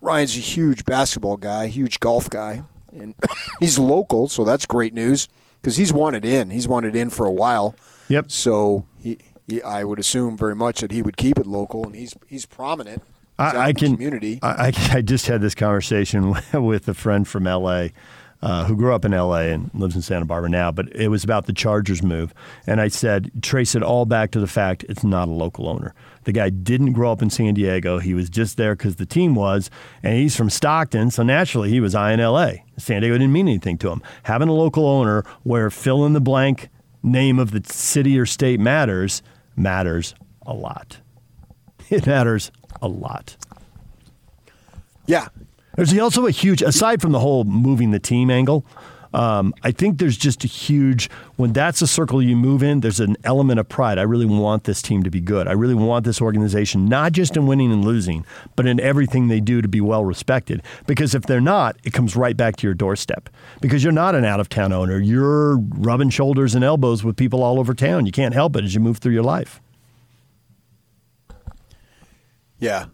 Ryan's 0.01 0.35
a 0.35 0.39
huge 0.39 0.85
basketball 0.85 1.37
guy, 1.37 1.67
huge 1.67 1.99
golf 1.99 2.29
guy. 2.29 2.63
And 2.91 3.15
he's 3.59 3.77
local, 3.77 4.27
so 4.27 4.43
that's 4.43 4.65
great 4.65 4.93
news 4.93 5.27
because 5.61 5.77
he's 5.77 5.93
wanted 5.93 6.25
in. 6.25 6.49
He's 6.49 6.67
wanted 6.67 6.95
in 6.95 7.09
for 7.09 7.25
a 7.25 7.31
while. 7.31 7.75
Yep. 8.07 8.31
So 8.31 8.85
he, 8.99 9.19
he, 9.47 9.61
I 9.61 9.83
would 9.83 9.99
assume 9.99 10.37
very 10.37 10.55
much 10.55 10.81
that 10.81 10.91
he 10.91 11.01
would 11.01 11.17
keep 11.17 11.37
it 11.37 11.45
local, 11.45 11.85
and 11.85 11.95
he's 11.95 12.15
he's 12.27 12.45
prominent. 12.45 13.03
He's 13.37 13.53
I, 13.53 13.67
I 13.67 13.73
can. 13.73 13.93
community. 13.93 14.39
I, 14.41 14.67
I 14.67 14.71
I 14.97 15.01
just 15.01 15.27
had 15.27 15.41
this 15.41 15.55
conversation 15.55 16.35
with 16.53 16.87
a 16.87 16.93
friend 16.93 17.27
from 17.27 17.47
L.A. 17.47 17.93
Uh, 18.41 18.63
who 18.63 18.73
grew 18.73 18.95
up 18.95 19.03
in 19.03 19.13
L.A. 19.13 19.51
and 19.51 19.69
lives 19.73 19.97
in 19.97 20.01
Santa 20.01 20.23
Barbara 20.23 20.49
now, 20.49 20.71
but 20.71 20.87
it 20.95 21.09
was 21.09 21.25
about 21.25 21.45
the 21.45 21.51
Chargers 21.51 22.01
move, 22.01 22.33
and 22.65 22.79
I 22.79 22.87
said 22.87 23.31
trace 23.41 23.75
it 23.75 23.83
all 23.83 24.05
back 24.05 24.31
to 24.31 24.39
the 24.39 24.47
fact 24.47 24.85
it's 24.87 25.03
not 25.03 25.27
a 25.27 25.31
local 25.31 25.67
owner. 25.67 25.93
The 26.23 26.31
guy 26.31 26.49
didn't 26.49 26.93
grow 26.93 27.11
up 27.11 27.21
in 27.21 27.29
San 27.29 27.53
Diego; 27.53 27.99
he 27.99 28.13
was 28.13 28.29
just 28.29 28.55
there 28.55 28.77
because 28.77 28.95
the 28.95 29.05
team 29.05 29.35
was, 29.35 29.69
and 30.03 30.15
he's 30.15 30.37
from 30.37 30.49
Stockton, 30.49 31.11
so 31.11 31.21
naturally 31.21 31.69
he 31.69 31.81
was 31.81 31.93
eyeing 31.93 32.21
L.A. 32.21 32.63
San 32.77 33.01
Diego 33.01 33.17
didn't 33.17 33.33
mean 33.33 33.49
anything 33.49 33.77
to 33.79 33.89
him. 33.89 34.01
Having 34.23 34.47
a 34.47 34.53
local 34.53 34.87
owner 34.87 35.25
where 35.43 35.69
fill 35.69 36.05
in 36.05 36.13
the 36.13 36.21
blank 36.21 36.69
name 37.03 37.39
of 37.39 37.51
the 37.51 37.61
city 37.65 38.17
or 38.17 38.25
state 38.25 38.59
matters 38.59 39.21
matters 39.55 40.15
a 40.45 40.53
lot. 40.53 40.99
it 41.89 42.05
matters 42.05 42.51
a 42.81 42.87
lot. 42.87 43.35
Yeah. 45.05 45.27
There's 45.79 45.97
also 45.97 46.25
a 46.25 46.31
huge, 46.31 46.61
aside 46.61 47.01
from 47.01 47.13
the 47.13 47.19
whole 47.19 47.45
moving 47.45 47.91
the 47.91 47.99
team 47.99 48.29
angle, 48.29 48.65
um, 49.13 49.53
I 49.63 49.71
think 49.71 49.97
there's 49.97 50.17
just 50.17 50.43
a 50.43 50.47
huge, 50.47 51.09
when 51.37 51.53
that's 51.53 51.81
a 51.81 51.87
circle 51.87 52.21
you 52.21 52.35
move 52.35 52.61
in, 52.61 52.81
there's 52.81 52.99
an 52.99 53.15
element 53.23 53.61
of 53.61 53.69
pride. 53.69 53.97
I 53.97 54.01
really 54.01 54.25
want 54.25 54.65
this 54.65 54.81
team 54.81 55.03
to 55.03 55.09
be 55.09 55.21
good. 55.21 55.47
I 55.47 55.53
really 55.53 55.75
want 55.75 56.03
this 56.03 56.21
organization, 56.21 56.89
not 56.89 57.13
just 57.13 57.37
in 57.37 57.47
winning 57.47 57.71
and 57.71 57.85
losing, 57.85 58.25
but 58.57 58.67
in 58.67 58.81
everything 58.81 59.29
they 59.29 59.39
do 59.39 59.61
to 59.61 59.69
be 59.69 59.79
well 59.79 60.03
respected. 60.03 60.63
Because 60.85 61.15
if 61.15 61.23
they're 61.23 61.39
not, 61.39 61.77
it 61.85 61.93
comes 61.93 62.13
right 62.13 62.35
back 62.35 62.57
to 62.57 62.67
your 62.67 62.73
doorstep. 62.73 63.29
Because 63.61 63.81
you're 63.81 63.93
not 63.93 64.15
an 64.15 64.25
out 64.25 64.41
of 64.41 64.49
town 64.49 64.73
owner. 64.73 64.99
You're 64.99 65.59
rubbing 65.59 66.09
shoulders 66.09 66.55
and 66.55 66.63
elbows 66.65 67.05
with 67.05 67.15
people 67.15 67.41
all 67.41 67.57
over 67.57 67.73
town. 67.73 68.05
You 68.05 68.11
can't 68.11 68.33
help 68.33 68.57
it 68.57 68.65
as 68.65 68.75
you 68.75 68.81
move 68.81 68.97
through 68.97 69.13
your 69.13 69.23
life. 69.23 69.61
Yeah. 72.59 72.87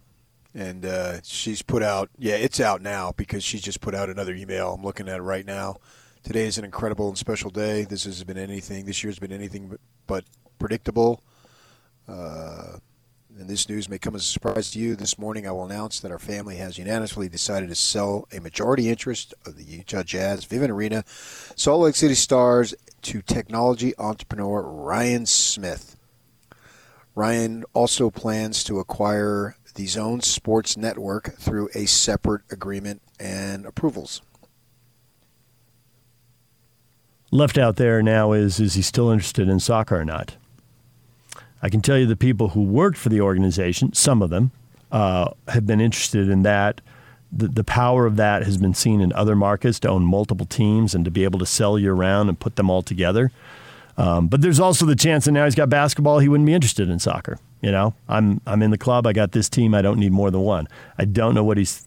And 0.56 0.86
uh, 0.86 1.22
she's 1.22 1.62
put 1.62 1.84
out, 1.84 2.10
yeah, 2.18 2.36
it's 2.36 2.62
out 2.62 2.82
now 2.82 3.14
because 3.18 3.44
she 3.44 3.60
just 3.60 3.82
put 3.82 3.94
out 3.94 4.10
another 4.10 4.34
email. 4.34 4.74
I'm 4.74 4.84
looking 4.84 5.10
at 5.10 5.18
it 5.18 5.24
right 5.24 5.46
now. 5.46 5.76
Today 6.24 6.46
is 6.46 6.58
an 6.58 6.64
incredible 6.64 7.10
and 7.10 7.18
special 7.18 7.50
day. 7.50 7.84
This 7.84 8.06
has 8.06 8.24
been 8.24 8.38
anything, 8.38 8.86
this 8.86 9.04
year's 9.04 9.20
been 9.20 9.34
anything 9.34 9.68
but, 9.68 9.82
but 10.08 10.24
predictable. 10.58 11.22
Uh, 12.08 12.78
and 13.38 13.50
this 13.50 13.68
news 13.68 13.90
may 13.90 13.98
come 13.98 14.16
as 14.16 14.22
a 14.22 14.26
surprise 14.26 14.72
to 14.72 14.80
you. 14.80 14.96
This 14.96 15.20
morning, 15.20 15.46
I 15.46 15.52
will 15.52 15.66
announce 15.66 16.00
that 16.00 16.12
our 16.12 16.20
family 16.20 16.56
has 16.56 16.78
unanimously 16.78 17.28
decided 17.28 17.68
to 17.68 17.76
sell 17.76 18.26
a 18.32 18.40
majority 18.40 18.88
interest 18.88 19.34
of 19.46 19.58
the 19.58 19.64
Utah 19.66 20.04
Jazz 20.04 20.46
Vivint 20.46 20.70
Arena 20.70 21.04
Salt 21.58 21.82
Lake 21.82 21.96
City 21.96 22.16
Stars 22.16 22.74
to 23.02 23.22
technology 23.22 23.94
entrepreneur 23.98 24.62
Ryan 24.62 25.26
Smith. 25.26 25.98
Ryan 27.14 27.66
also 27.74 28.10
plans 28.10 28.64
to 28.64 28.80
acquire 28.80 29.58
the 29.76 29.88
Zone 29.88 30.22
Sports 30.22 30.78
Network 30.78 31.36
through 31.38 31.70
a 31.76 31.86
separate 31.86 32.42
agreement 32.50 33.02
and 33.20 33.66
approvals. 33.66 34.22
Left 37.32 37.58
out 37.58 37.76
there 37.76 38.02
now 38.02 38.32
is 38.32 38.60
is 38.60 38.76
he 38.76 38.82
still 38.82 39.10
interested 39.10 39.50
in 39.50 39.60
soccer 39.60 40.00
or 40.00 40.06
not? 40.06 40.38
I 41.62 41.70
can 41.70 41.82
tell 41.82 41.98
you 41.98 42.06
the 42.06 42.16
people 42.16 42.50
who 42.50 42.64
worked 42.64 42.98
for 42.98 43.10
the 43.10 43.22
organization, 43.22 43.94
some 43.94 44.22
of 44.22 44.30
them, 44.30 44.52
uh, 44.92 45.32
have 45.48 45.66
been 45.66 45.82
interested 45.82 46.30
in 46.30 46.44
that. 46.44 46.82
The, 47.32 47.48
the 47.48 47.64
power 47.64 48.06
of 48.06 48.16
that 48.16 48.44
has 48.44 48.58
been 48.58 48.74
seen 48.74 49.02
in 49.02 49.12
other 49.12 49.36
markets 49.36 49.80
to 49.82 49.90
own 49.90 50.06
multiple 50.06 50.46
teams 50.46 50.96
and 50.96 51.04
to 51.04 51.12
be 51.12 51.24
able 51.26 51.40
to 51.40 51.46
sell 51.46 51.78
year 51.78 51.94
round 51.94 52.30
and 52.30 52.40
put 52.40 52.56
them 52.56 52.70
all 52.70 52.82
together. 52.82 53.32
Um, 53.98 54.28
but 54.28 54.42
there's 54.42 54.60
also 54.60 54.86
the 54.86 54.96
chance 54.96 55.26
that 55.26 55.32
now 55.32 55.46
he's 55.46 55.56
got 55.56 55.70
basketball, 55.70 56.20
he 56.20 56.28
wouldn't 56.28 56.48
be 56.48 56.54
interested 56.54 56.90
in 56.90 57.00
soccer. 57.00 57.38
You 57.62 57.72
know, 57.72 57.94
I'm 58.10 58.42
I'm 58.46 58.62
in 58.62 58.72
the 58.72 58.78
club. 58.78 59.08
I 59.08 59.14
got 59.14 59.32
this 59.32 59.50
team. 59.50 59.74
I 59.74 59.82
don't 59.82 60.00
need 60.00 60.12
more 60.12 60.30
than 60.30 60.42
one. 60.42 60.68
I 60.98 61.06
don't 61.06 61.34
know 61.34 61.44
what 61.44 61.58
he's 61.58 61.84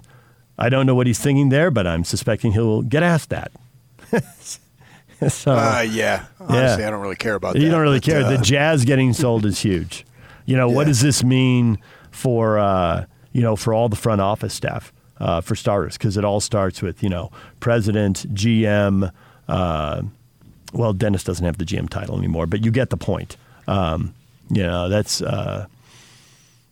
I 0.59 0.69
don't 0.71 0.87
know 0.87 0.95
what 0.95 1.07
he's 1.07 1.21
thinking 1.21 1.51
there, 1.51 1.71
but 1.71 1.87
I'm 1.87 2.03
suspecting 2.05 2.53
he'll 2.53 2.83
get 2.83 3.03
asked 3.03 3.31
that. 3.31 3.53
so, 5.29 5.53
Uh, 5.53 5.87
yeah. 5.89 6.25
Honestly, 6.41 6.85
I 6.85 6.91
don't 6.91 7.01
really 7.01 7.17
care 7.17 7.35
about 7.35 7.55
you 7.55 7.61
that, 7.61 7.67
You 7.67 7.71
don't 7.71 7.81
really 7.83 7.99
but, 8.01 8.05
care. 8.07 8.23
uh, 8.25 8.31
the 8.31 8.39
Jazz 8.39 8.85
getting 8.85 9.13
sold 9.13 9.45
is 9.45 9.61
huge. 9.61 10.05
You 10.47 10.57
know, 10.57 10.69
what 10.69 10.87
does 10.87 11.01
this 11.01 11.23
mean 11.23 11.79
for 12.11 12.59
uh, 12.59 13.05
you 13.33 13.43
know 13.43 13.55
for 13.55 13.75
all 13.75 13.89
the 13.89 13.97
front 13.97 14.21
office 14.21 14.55
staff 14.55 14.93
uh, 15.21 15.43
for 15.43 15.55
starters? 15.55 15.99
Because 15.99 16.17
it 16.17 16.25
all 16.25 16.41
starts 16.41 16.81
with 16.83 17.03
you 17.03 17.11
know 17.11 17.31
president, 17.61 18.27
GM. 18.35 19.13
Well, 20.73 20.93
Dennis 20.93 21.25
doesn't 21.25 21.45
have 21.45 21.59
the 21.59 21.65
GM 21.65 21.89
title 21.89 22.19
anymore, 22.19 22.47
but 22.47 22.65
you 22.65 22.71
get 22.71 22.91
the 22.91 22.97
point. 22.97 23.37
Um, 23.67 24.15
you 24.51 24.63
know, 24.63 24.89
that's. 24.89 25.23
Uh, 25.23 25.67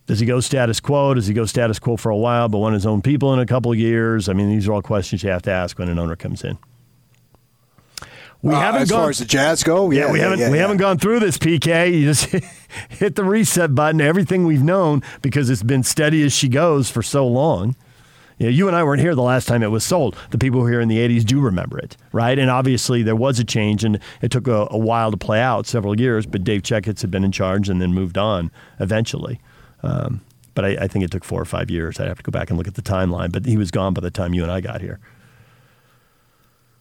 does 0.05 0.19
he 0.19 0.25
go 0.25 0.39
status 0.39 0.79
quo? 0.79 1.13
Does 1.13 1.27
he 1.27 1.33
go 1.33 1.45
status 1.45 1.79
quo 1.79 1.97
for 1.97 2.09
a 2.09 2.17
while, 2.17 2.47
but 2.47 2.59
want 2.59 2.73
his 2.75 2.85
own 2.85 3.01
people 3.01 3.33
in 3.33 3.39
a 3.39 3.45
couple 3.45 3.71
of 3.71 3.77
years? 3.77 4.29
I 4.29 4.33
mean, 4.33 4.49
these 4.49 4.67
are 4.67 4.73
all 4.73 4.81
questions 4.81 5.21
you 5.21 5.29
have 5.29 5.41
to 5.43 5.51
ask 5.51 5.77
when 5.77 5.89
an 5.89 5.99
owner 5.99 6.15
comes 6.15 6.43
in. 6.43 6.57
We 8.41 8.53
Uh, 8.53 8.59
haven't 8.59 8.83
as 8.83 8.89
gone, 8.91 9.01
far 9.01 9.09
as 9.09 9.17
the 9.17 9.25
Jazz 9.25 9.63
go, 9.63 9.89
yeah, 9.91 10.11
we 10.11 10.19
yeah, 10.19 10.23
haven't 10.25 10.39
yeah, 10.39 10.51
we 10.51 10.59
haven't 10.59 10.77
gone 10.77 10.97
through 10.99 11.19
this. 11.19 11.37
PK, 11.37 11.91
you 11.99 12.05
just 12.05 12.25
hit 12.89 13.15
the 13.15 13.23
reset 13.23 13.73
button. 13.75 13.99
Everything 13.99 14.45
we've 14.45 14.63
known 14.63 15.01
because 15.21 15.49
it's 15.49 15.63
been 15.63 15.83
steady 15.83 16.23
as 16.23 16.31
she 16.33 16.47
goes 16.47 16.89
for 16.89 17.01
so 17.01 17.27
long. 17.27 17.75
You, 18.37 18.45
know, 18.45 18.51
you 18.51 18.67
and 18.67 18.75
I 18.75 18.83
weren't 18.83 19.01
here 19.01 19.15
the 19.15 19.21
last 19.21 19.47
time 19.47 19.63
it 19.63 19.71
was 19.71 19.83
sold. 19.83 20.15
The 20.29 20.37
people 20.37 20.65
here 20.65 20.79
in 20.79 20.87
the 20.87 20.97
'80s 20.97 21.25
do 21.25 21.39
remember 21.39 21.79
it, 21.79 21.97
right? 22.11 22.37
And 22.37 22.49
obviously 22.51 23.03
there 23.03 23.15
was 23.15 23.39
a 23.39 23.43
change, 23.43 23.83
and 23.83 23.99
it 24.21 24.31
took 24.31 24.47
a, 24.47 24.67
a 24.69 24.77
while 24.77 25.11
to 25.11 25.17
play 25.17 25.41
out, 25.41 25.65
several 25.65 25.99
years. 25.99 26.25
But 26.25 26.43
Dave 26.43 26.61
Checketts 26.61 27.01
had 27.01 27.11
been 27.11 27.23
in 27.23 27.31
charge 27.31 27.69
and 27.69 27.81
then 27.81 27.93
moved 27.93 28.17
on 28.17 28.51
eventually. 28.79 29.39
Um, 29.83 30.21
but 30.53 30.65
I, 30.65 30.69
I 30.81 30.87
think 30.87 31.05
it 31.05 31.11
took 31.11 31.23
four 31.23 31.41
or 31.41 31.45
five 31.45 31.69
years. 31.69 31.99
I'd 31.99 32.07
have 32.07 32.17
to 32.17 32.23
go 32.23 32.31
back 32.31 32.49
and 32.49 32.57
look 32.57 32.67
at 32.67 32.75
the 32.75 32.81
timeline. 32.81 33.31
But 33.31 33.45
he 33.45 33.57
was 33.57 33.71
gone 33.71 33.93
by 33.93 34.01
the 34.01 34.11
time 34.11 34.33
you 34.33 34.43
and 34.43 34.51
I 34.51 34.61
got 34.61 34.81
here. 34.81 34.99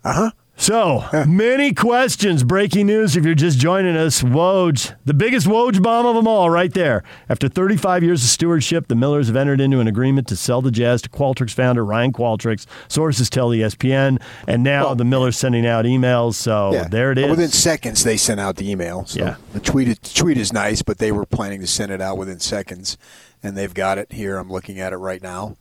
Uh 0.05 0.13
huh. 0.13 0.31
So 0.59 1.05
many 1.29 1.75
questions. 1.75 2.43
Breaking 2.43 2.87
news 2.87 3.15
if 3.17 3.25
you're 3.25 3.35
just 3.35 3.59
joining 3.59 3.95
us. 3.97 4.23
Woj, 4.23 4.95
the 5.05 5.13
biggest 5.13 5.47
Woj 5.47 5.83
bomb 5.83 6.07
of 6.07 6.15
them 6.17 6.27
all, 6.27 6.49
right 6.49 6.73
there. 6.73 7.03
After 7.29 7.47
35 7.49 8.03
years 8.03 8.23
of 8.25 8.31
stewardship, 8.31 8.89
the 8.89 8.95
Millers 8.95 9.27
have 9.27 9.37
entered 9.37 9.61
into 9.61 9.81
an 9.81 9.87
agreement 9.87 10.27
to 10.29 10.37
sell 10.37 10.63
the 10.63 10.71
Jazz 10.71 11.03
to 11.03 11.11
Qualtrics 11.11 11.53
founder 11.53 11.85
Ryan 11.85 12.13
Qualtrics. 12.13 12.67
Sources 12.89 13.29
tell 13.29 13.51
ESPN. 13.51 14.21
And 14.49 14.63
now 14.63 14.95
the 14.95 15.05
Millers 15.05 15.37
sending 15.37 15.67
out 15.67 15.85
emails. 15.85 16.35
So 16.35 16.73
Yeah. 16.73 16.89
there 16.89 17.13
it 17.13 17.19
is. 17.19 17.29
Within 17.31 17.49
seconds, 17.51 18.03
they 18.03 18.17
sent 18.17 18.41
out 18.41 18.57
the 18.57 18.71
email. 18.71 19.05
So 19.07 19.21
Yeah. 19.21 19.35
the 19.53 19.61
tweet, 19.61 19.89
the 20.03 20.11
tweet 20.15 20.39
is 20.39 20.53
nice, 20.53 20.81
but 20.83 20.99
they 20.99 21.13
were 21.13 21.27
planning 21.27 21.61
to 21.61 21.67
send 21.67 21.93
it 21.93 22.01
out 22.01 22.17
within 22.17 22.41
seconds, 22.41 22.97
and 23.43 23.57
they've 23.57 23.75
got 23.75 23.99
it 23.99 24.11
here. 24.13 24.39
I'm 24.39 24.51
looking 24.51 24.81
at 24.81 24.93
it 24.95 24.97
right 24.97 25.23
now. 25.23 25.57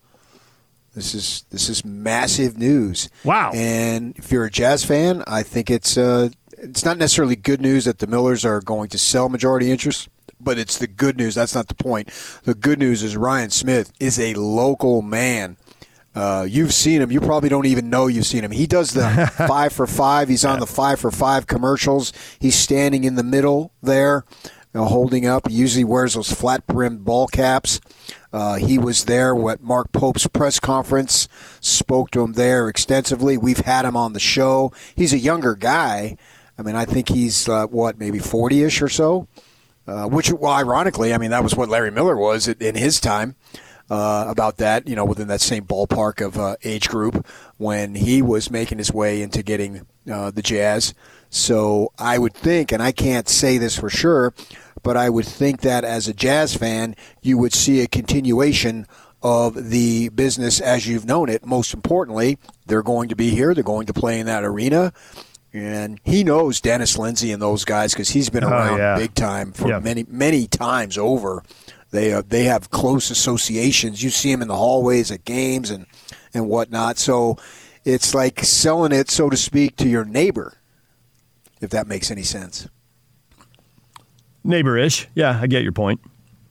This 0.95 1.13
is 1.13 1.45
this 1.49 1.69
is 1.69 1.83
massive 1.83 2.57
news. 2.57 3.09
Wow! 3.25 3.51
And 3.53 4.17
if 4.17 4.31
you're 4.31 4.45
a 4.45 4.51
Jazz 4.51 4.85
fan, 4.85 5.23
I 5.27 5.43
think 5.43 5.69
it's 5.69 5.97
uh, 5.97 6.29
it's 6.57 6.85
not 6.85 6.97
necessarily 6.97 7.35
good 7.35 7.61
news 7.61 7.83
that 7.85 7.99
the 7.99 8.07
Millers 8.07 8.45
are 8.45 8.61
going 8.61 8.87
to 8.89 8.97
sell 8.97 9.27
majority 9.27 9.71
interest, 9.71 10.07
but 10.39 10.57
it's 10.57 10.77
the 10.77 10.87
good 10.87 11.17
news. 11.17 11.35
That's 11.35 11.53
not 11.53 11.67
the 11.67 11.75
point. 11.75 12.09
The 12.43 12.55
good 12.55 12.79
news 12.79 13.03
is 13.03 13.17
Ryan 13.17 13.49
Smith 13.49 13.91
is 13.99 14.17
a 14.19 14.33
local 14.35 15.01
man. 15.01 15.57
Uh, 16.15 16.47
you've 16.49 16.73
seen 16.73 17.01
him. 17.01 17.11
You 17.11 17.19
probably 17.19 17.49
don't 17.49 17.65
even 17.65 17.89
know 17.89 18.07
you've 18.07 18.25
seen 18.25 18.45
him. 18.45 18.51
He 18.51 18.65
does 18.67 18.91
the 18.93 19.29
five 19.47 19.73
for 19.73 19.85
five. 19.85 20.29
He's 20.29 20.45
on 20.45 20.61
the 20.61 20.65
five 20.65 20.99
for 21.01 21.11
five 21.11 21.45
commercials. 21.45 22.13
He's 22.39 22.55
standing 22.55 23.03
in 23.03 23.15
the 23.15 23.23
middle 23.23 23.73
there, 23.83 24.23
know, 24.75 24.85
holding 24.85 25.25
up. 25.25 25.47
He 25.47 25.55
usually 25.55 25.83
wears 25.83 26.13
those 26.13 26.31
flat 26.31 26.67
brimmed 26.67 27.03
ball 27.03 27.27
caps. 27.27 27.79
Uh, 28.31 28.55
he 28.55 28.77
was 28.77 29.05
there 29.05 29.33
at 29.49 29.61
Mark 29.61 29.91
Pope's 29.91 30.27
press 30.27 30.59
conference, 30.59 31.27
spoke 31.61 32.11
to 32.11 32.21
him 32.21 32.33
there 32.33 32.67
extensively. 32.67 33.37
We've 33.37 33.59
had 33.59 33.85
him 33.85 33.95
on 33.95 34.13
the 34.13 34.19
show. 34.19 34.73
He's 34.95 35.13
a 35.13 35.17
younger 35.17 35.55
guy. 35.55 36.17
I 36.57 36.61
mean, 36.61 36.75
I 36.75 36.85
think 36.85 37.09
he's, 37.09 37.49
uh, 37.49 37.67
what, 37.67 37.97
maybe 37.97 38.19
40 38.19 38.63
ish 38.63 38.81
or 38.81 38.89
so? 38.89 39.27
Uh, 39.87 40.07
which, 40.07 40.31
well, 40.31 40.51
ironically, 40.51 41.13
I 41.13 41.17
mean, 41.17 41.31
that 41.31 41.43
was 41.43 41.55
what 41.55 41.69
Larry 41.69 41.91
Miller 41.91 42.17
was 42.17 42.47
in 42.47 42.75
his 42.75 42.99
time 42.99 43.35
uh, 43.89 44.25
about 44.27 44.57
that, 44.57 44.87
you 44.87 44.95
know, 44.95 45.05
within 45.05 45.27
that 45.27 45.41
same 45.41 45.63
ballpark 45.63 46.25
of 46.25 46.37
uh, 46.37 46.55
age 46.63 46.89
group 46.89 47.25
when 47.57 47.95
he 47.95 48.21
was 48.21 48.49
making 48.49 48.79
his 48.79 48.91
way 48.91 49.21
into 49.21 49.43
getting 49.43 49.85
uh, 50.11 50.31
the 50.31 50.41
Jazz. 50.41 50.93
So 51.29 51.91
I 51.99 52.17
would 52.17 52.33
think, 52.33 52.71
and 52.71 52.81
I 52.81 52.91
can't 52.91 53.27
say 53.29 53.57
this 53.57 53.77
for 53.77 53.89
sure, 53.89 54.33
but 54.85 54.95
I 54.95 55.09
would 55.09 55.25
think 55.25 55.61
that 55.61 55.83
as 55.83 56.07
a 56.07 56.13
Jazz 56.13 56.55
fan, 56.55 56.95
you 57.21 57.37
would 57.39 57.53
see 57.53 57.81
a 57.81 57.87
continuation 57.87 58.85
of 59.23 59.71
the 59.71 60.09
business 60.09 60.61
as 60.61 60.87
you've 60.87 61.05
known 61.05 61.27
it. 61.27 61.43
Most 61.45 61.73
importantly, 61.73 62.37
they're 62.67 62.83
going 62.83 63.09
to 63.09 63.15
be 63.15 63.31
here. 63.31 63.53
They're 63.55 63.63
going 63.63 63.87
to 63.87 63.93
play 63.93 64.19
in 64.19 64.27
that 64.27 64.43
arena. 64.43 64.93
And 65.51 65.99
he 66.03 66.23
knows 66.23 66.61
Dennis 66.61 66.97
Lindsey 66.99 67.31
and 67.31 67.41
those 67.41 67.65
guys 67.65 67.93
because 67.93 68.09
he's 68.09 68.29
been 68.29 68.43
Oh, 68.43 68.49
around 68.49 68.77
yeah. 68.77 68.95
big 68.97 69.15
time 69.15 69.51
for 69.53 69.69
Yeah. 69.69 69.79
many, 69.79 70.05
many 70.07 70.47
times 70.47 70.97
over. 70.97 71.43
They 71.91 72.13
uh, 72.13 72.21
they 72.27 72.43
have 72.43 72.69
close 72.69 73.09
associations. 73.09 74.03
You 74.03 74.09
see 74.11 74.31
them 74.31 74.41
in 74.43 74.47
the 74.49 74.55
hallways 74.57 75.09
at 75.11 75.25
games 75.25 75.71
and 75.71 75.85
and 76.33 76.47
whatnot. 76.47 76.97
So 76.99 77.37
it's 77.85 78.13
like 78.13 78.43
selling 78.43 78.91
it, 78.91 79.09
so 79.09 79.29
to 79.29 79.37
speak, 79.37 79.77
to 79.77 79.87
your 79.87 80.05
neighbor, 80.05 80.57
if 81.61 81.69
that 81.71 81.87
makes 81.87 82.11
any 82.11 82.23
sense. 82.23 82.67
Neighborish. 84.45 85.07
Yeah, 85.15 85.39
I 85.41 85.47
get 85.47 85.63
your 85.63 85.71
point. 85.71 85.99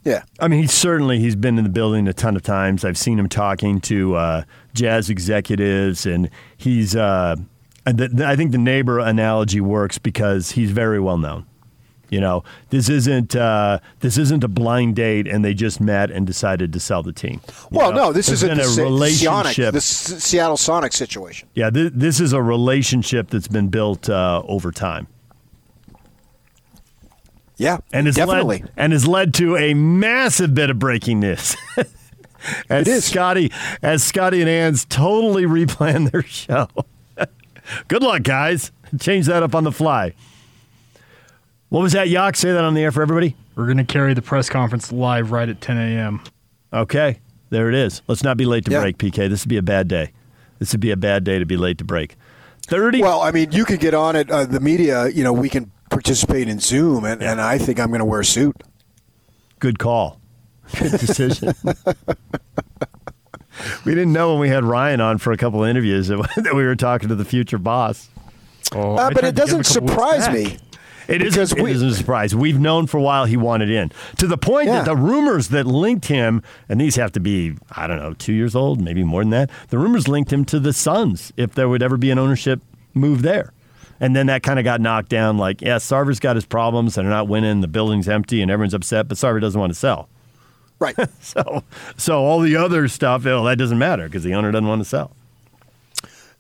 Yeah. 0.05 0.25
I 0.39 0.49
mean, 0.49 0.61
he's 0.61 0.73
certainly 0.73 1.19
he's 1.19 1.37
been 1.37 1.57
in 1.57 1.65
the 1.65 1.71
building 1.71 2.09
a 2.09 2.13
ton 2.13 2.37
of 2.37 2.43
times. 2.43 2.85
I've 2.85 2.99
seen 2.99 3.19
him 3.19 3.29
talking 3.29 3.81
to 3.83 4.17
uh, 4.17 4.43
jazz 4.75 5.09
executives, 5.11 6.05
and 6.07 6.29
he's. 6.57 6.95
Uh, 6.97 7.37
I 7.87 7.93
think 8.35 8.53
the 8.53 8.59
neighbor 8.59 8.99
analogy 8.99 9.61
works 9.61 9.99
because 9.99 10.53
he's 10.53 10.71
very 10.71 10.99
well 10.99 11.19
known. 11.19 11.47
You 12.11 12.21
know, 12.21 12.45
this 12.71 12.89
isn't 12.89 13.35
uh, 13.35 13.81
this 14.01 14.17
isn't 14.19 14.45
a 14.45 14.49
blind 14.49 14.97
date, 14.97 15.27
and 15.27 15.45
they 15.45 15.53
just 15.55 15.81
met 15.81 16.11
and 16.11 16.27
decided 16.27 16.73
to 16.75 16.81
sell 16.81 17.03
the 17.03 17.13
team. 17.13 17.41
You 17.47 17.79
Well, 17.79 17.91
know, 17.93 18.05
no, 18.07 18.13
this 18.13 18.29
been 18.43 18.57
the 18.59 18.63
a 18.63 18.65
Se- 18.67 18.71
Sonic, 18.75 18.85
relationship. 18.85 19.73
the 19.73 19.79
S- 19.79 20.23
Seattle 20.25 20.57
Sonic 20.57 20.93
situation. 20.93 21.49
Yeah, 21.55 21.71
th- 21.71 21.93
this 21.95 22.21
is 22.21 22.33
a 22.33 22.43
relationship 22.43 23.31
that's 23.31 23.49
been 23.49 23.69
built 23.69 24.09
uh, 24.09 24.43
over 24.47 24.71
time. 24.71 25.07
Yeah, 27.57 27.79
and 27.93 28.07
has 28.07 28.17
definitely. 28.17 28.61
led 28.63 28.71
and 28.77 28.93
has 28.93 29.07
led 29.07 29.33
to 29.35 29.57
a 29.57 29.75
massive 29.75 30.55
bit 30.55 30.71
of 30.71 30.79
breaking 30.79 31.21
news. 31.21 31.57
as 32.69 32.87
It 32.87 32.89
is. 32.89 33.05
Scotty, 33.05 33.53
as 33.83 34.03
Scotty 34.03 34.41
and 34.41 34.49
Hans 34.51 34.85
totally 34.85 35.45
replan 35.45 36.11
their 36.13 36.23
show. 36.23 36.69
Good 37.89 38.03
luck, 38.03 38.23
guys. 38.25 38.73
Change 39.01 39.27
that 39.27 39.43
up 39.43 39.55
on 39.55 39.65
the 39.65 39.73
fly. 39.73 40.15
What 41.71 41.81
was 41.83 41.93
that, 41.93 42.09
Yak? 42.09 42.37
Say 42.37 42.53
that 42.53 42.63
on 42.65 42.75
the 42.75 42.83
air 42.83 42.93
for 42.93 43.03
everybody. 43.03 43.37
We're 43.57 43.65
going 43.67 43.79
to 43.79 43.85
carry 43.85 44.15
the 44.15 44.23
press 44.23 44.49
conference 44.49 44.93
live 44.93 45.31
right 45.31 45.49
at 45.49 45.61
10 45.61 45.77
a.m. 45.79 46.21
Okay, 46.73 47.21
there 47.51 47.69
it 47.69 47.75
is. 47.75 48.03
Let's 48.07 48.23
not 48.23 48.37
be 48.37 48.45
late 48.45 48.65
to 48.67 48.71
Yeah. 48.73 48.81
break, 48.81 48.99
PK. 48.99 49.29
This 49.29 49.45
would 49.45 49.49
be 49.49 49.57
a 49.57 49.63
bad 49.63 49.89
day. 49.89 50.13
This 50.59 50.73
would 50.73 50.81
be 50.81 50.91
a 50.91 50.97
bad 50.97 51.25
day 51.25 51.39
to 51.39 51.47
be 51.47 51.57
late 51.57 51.79
to 51.79 51.85
break. 51.85 52.17
30. 52.67 53.01
Well, 53.03 53.21
I 53.23 53.31
mean, 53.31 53.53
you 53.53 53.65
could 53.65 53.81
get 53.81 53.95
on 53.95 54.17
it. 54.17 54.31
Uh, 54.31 54.45
the 54.45 54.61
media, 54.61 55.09
you 55.09 55.23
know, 55.25 55.33
we 55.33 55.49
can 55.49 55.71
participate 55.95 56.49
in 56.49 56.59
Zoom, 56.61 57.05
and, 57.05 57.23
and 57.23 57.41
I 57.41 57.57
think 57.59 57.81
I'm 57.81 57.89
going 57.89 58.01
to 58.01 58.05
wear 58.05 58.21
a 58.21 58.25
suit. 58.25 58.57
Good 59.61 59.79
call. 59.79 60.21
Good 60.79 60.91
decision. 60.93 61.55
we 63.85 63.95
didn't 63.95 64.13
know 64.13 64.33
when 64.33 64.41
we 64.41 64.49
had 64.49 64.65
Ryan 64.65 65.01
on 65.01 65.19
for 65.19 65.33
a 65.33 65.37
couple 65.37 65.63
of 65.63 65.71
interviews 65.71 66.09
that, 66.09 66.19
that 66.37 66.55
we 66.55 66.65
were 66.65 66.77
talking 66.77 67.09
to 67.09 67.15
the 67.15 67.25
future 67.25 67.59
boss. 67.59 68.09
Oh, 68.73 68.97
Uh, 68.97 69.11
but 69.11 69.25
it 69.25 69.35
doesn't 69.35 69.65
surprise 69.65 70.29
me. 70.31 70.59
It 71.07 71.19
Because 71.19 71.37
isn't, 71.53 71.63
we- 71.63 71.71
it 71.71 71.77
isn't 71.77 71.89
a 71.91 71.95
surprise. 71.95 72.35
We've 72.35 72.59
known 72.59 72.87
for 72.87 72.97
a 72.99 73.03
while 73.03 73.27
he 73.27 73.37
wanted 73.37 73.71
in. 73.71 73.93
To 74.19 74.27
the 74.27 74.39
point 74.39 74.67
Yeah. 74.69 74.77
that 74.77 74.85
the 74.87 74.97
rumors 74.97 75.49
that 75.49 75.67
linked 75.67 76.07
him, 76.07 76.43
and 76.69 76.81
these 76.81 76.97
have 76.97 77.13
to 77.13 77.21
be, 77.21 77.57
I 77.73 77.87
don't 77.87 77.99
know, 77.99 78.15
two 78.15 78.33
years 78.33 78.57
old, 78.57 78.81
maybe 78.81 79.05
more 79.05 79.21
than 79.23 79.31
that, 79.31 79.51
the 79.69 79.79
rumors 79.79 80.09
linked 80.09 80.33
him 80.33 80.45
to 80.47 80.59
the 80.59 80.73
Suns 80.73 81.31
if 81.37 81.55
there 81.55 81.69
would 81.69 81.83
ever 81.83 81.97
be 81.99 82.11
an 82.11 82.19
ownership 82.19 82.63
move 82.95 83.21
there. 83.23 83.53
And 84.01 84.15
then 84.15 84.27
that 84.27 84.43
kind 84.43 84.59
of 84.59 84.65
got 84.65 84.81
knocked 84.81 85.09
down 85.09 85.39
like, 85.39 85.63
yeah, 85.63 85.77
Sarver's 85.77 86.21
got 86.21 86.37
his 86.37 86.45
problems 86.45 86.99
and 86.99 87.07
they're 87.07 87.15
not 87.15 87.29
winning, 87.29 87.61
the 87.61 87.69
building's 87.69 88.09
empty 88.09 88.43
and 88.43 88.51
everyone's 88.51 88.75
upset, 88.75 89.09
but 89.09 89.17
Sarver 89.17 89.41
doesn't 89.41 89.61
want 89.61 89.73
to 89.73 89.79
sell. 89.79 90.09
Right. 90.79 90.97
so 91.21 91.63
so 91.97 92.25
all 92.25 92.41
the 92.41 92.57
other 92.57 92.89
stuff, 92.89 93.25
well, 93.25 93.45
that 93.45 93.59
doesn't 93.59 93.79
matter 93.79 94.07
because 94.07 94.25
the 94.25 94.35
owner 94.35 94.51
doesn't 94.51 94.69
want 94.69 94.81
to 94.81 94.89
sell. 94.89 95.17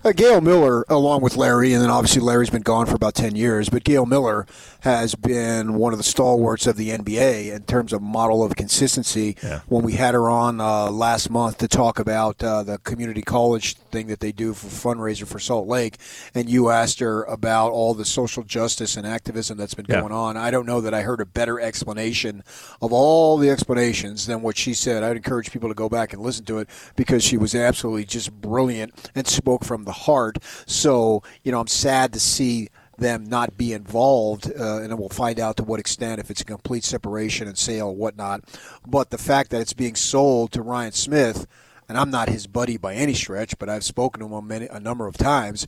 Uh, 0.07 0.13
Gail 0.13 0.43
Miller, 0.43 0.85
along 0.91 1.23
with 1.23 1.35
Larry, 1.35 1.73
and 1.73 1.83
then 1.83 1.89
obviously 1.89 2.21
Larry's 2.21 2.51
been 2.51 2.61
gone 2.61 2.85
for 2.85 2.95
about 2.95 3.15
10 3.15 3.37
years, 3.37 3.71
but 3.71 3.85
Gail 3.85 4.05
Miller 4.05 4.47
has 4.81 5.15
been 5.15 5.73
one 5.77 5.95
of 5.95 5.99
the 5.99 6.03
stalwarts 6.05 6.67
of 6.67 6.77
the 6.77 6.91
NBA 6.91 7.51
in 7.51 7.63
terms 7.63 7.91
of 7.91 8.03
model 8.03 8.45
of 8.45 8.55
consistency. 8.55 9.35
When 9.67 9.83
we 9.83 9.95
had 9.95 10.13
her 10.13 10.29
on 10.29 10.61
uh, 10.61 10.91
last 10.91 11.31
month 11.31 11.57
to 11.59 11.69
talk 11.69 11.99
about 11.99 12.45
uh, 12.45 12.63
the 12.65 12.77
community 12.77 13.23
college 13.23 13.77
thing 13.77 14.09
that 14.09 14.21
they 14.21 14.31
do 14.31 14.53
for 14.53 14.67
fundraiser 14.67 15.27
for 15.27 15.39
Salt 15.39 15.67
Lake, 15.69 15.97
and 16.35 16.51
you 16.51 16.69
asked 16.69 17.01
her 17.01 17.23
about 17.25 17.71
all 17.73 17.95
the 17.95 18.05
social 18.05 18.43
justice 18.43 18.99
and 18.99 19.07
activism 19.07 19.57
that's 19.57 19.73
been 19.73 19.87
Yeah. 19.89 20.01
going 20.03 20.13
on, 20.13 20.37
I 20.37 20.51
don't 20.51 20.67
know 20.67 20.83
that 20.83 20.93
I 20.93 21.01
heard 21.01 21.23
a 21.23 21.27
better 21.27 21.59
explanation 21.59 22.45
of 22.83 22.93
all 22.93 23.39
the 23.39 23.49
explanations 23.49 24.27
than 24.27 24.43
what 24.43 24.59
she 24.59 24.75
said. 24.75 25.03
I'd 25.03 25.17
encourage 25.17 25.51
people 25.51 25.71
to 25.71 25.75
go 25.75 25.89
back 25.89 26.13
and 26.13 26.21
listen 26.21 26.45
to 26.45 26.59
it 26.59 26.69
because 26.95 27.25
she 27.25 27.39
was 27.39 27.55
absolutely 27.55 28.05
just 28.05 28.31
brilliant 28.43 28.93
and 29.15 29.27
spoke 29.27 29.65
from 29.65 29.85
the 29.85 29.94
heart. 29.95 30.39
So, 30.67 31.23
you 31.43 31.53
know, 31.53 31.61
I'm 31.61 31.67
sad 31.67 32.13
to 32.13 32.21
see 32.21 32.69
them 32.99 33.25
not 33.25 33.57
be 33.57 33.73
involved, 33.73 34.51
uh, 34.59 34.79
and 34.79 34.97
we'll 34.99 35.09
find 35.09 35.41
out 35.41 35.57
to 35.57 35.65
what 35.65 35.81
extent 35.81 36.21
if 36.21 36.31
it's 36.31 36.43
a 36.43 36.45
complete 36.45 36.85
separation 36.85 37.49
and 37.49 37.59
sale 37.59 37.89
or 37.89 37.97
whatnot. 37.97 38.43
But 38.87 39.11
the 39.11 39.19
fact 39.19 39.51
that 39.51 39.61
it's 39.61 39.73
being 39.73 39.97
sold 39.97 40.53
to 40.53 40.63
Ryan 40.63 40.93
Smith, 40.93 41.47
and 41.89 41.99
I'm 41.99 42.11
not 42.11 42.29
his 42.29 42.47
buddy 42.47 42.77
by 42.77 42.95
any 42.95 43.15
stretch, 43.15 43.59
but 43.59 43.69
I've 43.69 43.85
spoken 43.85 44.21
to 44.21 44.27
him 44.27 44.33
a, 44.33 44.43
many, 44.43 44.67
a 44.67 44.81
number 44.81 45.07
of 45.07 45.17
times. 45.17 45.67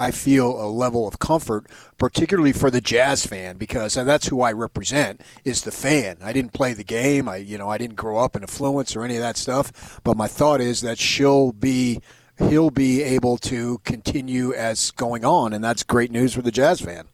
I 0.00 0.12
feel 0.12 0.62
a 0.62 0.70
level 0.70 1.08
of 1.08 1.18
comfort, 1.18 1.66
particularly 1.98 2.52
for 2.52 2.70
the 2.70 2.80
jazz 2.80 3.26
fan, 3.26 3.56
because 3.56 3.94
that's 3.94 4.28
who 4.28 4.40
I 4.40 4.52
represent 4.52 5.22
is 5.44 5.62
the 5.62 5.72
fan. 5.72 6.18
I 6.22 6.32
didn't 6.32 6.52
play 6.52 6.72
the 6.72 6.84
game. 6.84 7.28
I 7.28 7.38
you 7.38 7.58
know 7.58 7.68
I 7.68 7.78
didn't 7.78 7.96
grow 7.96 8.18
up 8.18 8.36
in 8.36 8.44
affluence 8.44 8.94
or 8.94 9.04
any 9.04 9.16
of 9.16 9.22
that 9.22 9.36
stuff. 9.36 10.00
But 10.04 10.16
my 10.16 10.28
thought 10.28 10.60
is 10.60 10.82
that 10.82 10.98
she'll 10.98 11.50
be 11.50 12.00
he'll 12.38 12.70
be 12.70 13.02
able 13.02 13.36
to 13.38 13.78
continue 13.84 14.52
as 14.52 14.90
going 14.92 15.24
on, 15.24 15.52
and 15.52 15.62
that's 15.62 15.82
great 15.82 16.10
news 16.10 16.34
for 16.34 16.42
the 16.42 16.50
jazz 16.50 16.80
fan. 16.80 17.06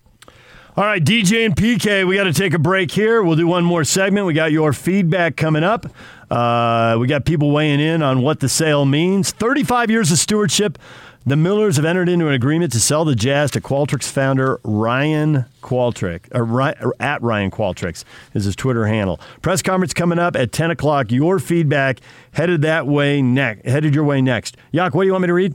All 0.77 0.85
right, 0.85 1.03
DJ 1.03 1.47
and 1.47 1.55
PK, 1.55 2.05
we 2.05 2.17
got 2.17 2.25
to 2.25 2.33
take 2.33 2.53
a 2.53 2.59
break 2.59 2.91
here. 2.91 3.23
We'll 3.23 3.37
do 3.37 3.47
one 3.47 3.65
more 3.65 3.85
segment. 3.85 4.27
We 4.27 4.35
got 4.35 4.51
your 4.51 4.73
feedback 4.73 5.37
coming 5.37 5.63
up. 5.63 5.87
Uh, 6.29 6.97
we 6.99 7.07
got 7.07 7.25
people 7.25 7.53
weighing 7.53 7.79
in 7.79 8.03
on 8.03 8.23
what 8.23 8.41
the 8.41 8.49
sale 8.49 8.85
means. 8.85 9.31
35 9.31 9.91
years 9.91 10.11
of 10.11 10.19
stewardship. 10.19 10.79
The 11.27 11.37
Millers 11.37 11.77
have 11.77 11.87
entered 11.87 12.11
into 12.11 12.29
an 12.29 12.35
agreement 12.35 12.71
to 12.73 12.81
sell 12.81 13.07
the 13.07 13.15
Jazz 13.15 13.51
to 13.53 13.61
Qualtrics 13.63 14.11
founder 14.11 14.61
Ryan 14.63 15.47
Qualtrics, 15.63 16.27
uh, 16.35 16.41
or, 16.43 16.95
at 17.01 17.23
Ryan 17.23 17.51
Qualtrics 17.51 18.05
is 18.35 18.45
his 18.45 18.55
Twitter 18.55 18.85
handle. 18.85 19.19
Press 19.41 19.63
conference 19.63 19.95
coming 19.95 20.19
up 20.19 20.37
at 20.37 20.53
10 20.53 20.71
o'clock. 20.71 21.11
Your 21.11 21.39
feedback 21.39 22.01
headed 22.33 22.61
that 22.61 22.87
way 22.87 23.23
next. 23.23 23.65
Headed 23.65 23.95
your 23.95 24.05
way 24.05 24.21
next. 24.21 24.59
Yak, 24.71 24.95
what 24.95 25.05
do 25.05 25.07
you 25.07 25.13
want 25.13 25.23
me 25.23 25.29
to 25.29 25.33
read? 25.33 25.55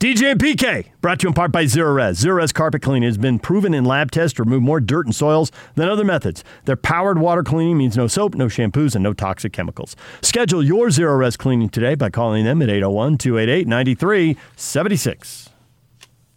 DJ 0.00 0.32
and 0.32 0.40
PK, 0.40 0.86
brought 1.02 1.20
to 1.20 1.24
you 1.24 1.28
in 1.28 1.34
part 1.34 1.52
by 1.52 1.64
Zerorez. 1.64 2.24
Zerorez 2.24 2.54
carpet 2.54 2.80
cleaning 2.80 3.06
has 3.06 3.18
been 3.18 3.38
proven 3.38 3.74
in 3.74 3.84
lab 3.84 4.10
tests 4.10 4.34
to 4.36 4.42
remove 4.44 4.62
more 4.62 4.80
dirt 4.80 5.04
and 5.04 5.14
soils 5.14 5.52
than 5.74 5.90
other 5.90 6.04
methods. 6.04 6.42
Their 6.64 6.76
powered 6.76 7.18
water 7.18 7.42
cleaning 7.42 7.76
means 7.76 7.98
no 7.98 8.06
soap, 8.06 8.34
no 8.34 8.46
shampoos, 8.46 8.94
and 8.94 9.02
no 9.02 9.12
toxic 9.12 9.52
chemicals. 9.52 9.96
Schedule 10.22 10.64
your 10.64 10.86
Zerorez 10.86 11.36
cleaning 11.36 11.68
today 11.68 11.96
by 11.96 12.08
calling 12.08 12.46
them 12.46 12.62
at 12.62 12.70
801 12.70 13.18
288 13.18 13.68
9376. 13.68 15.50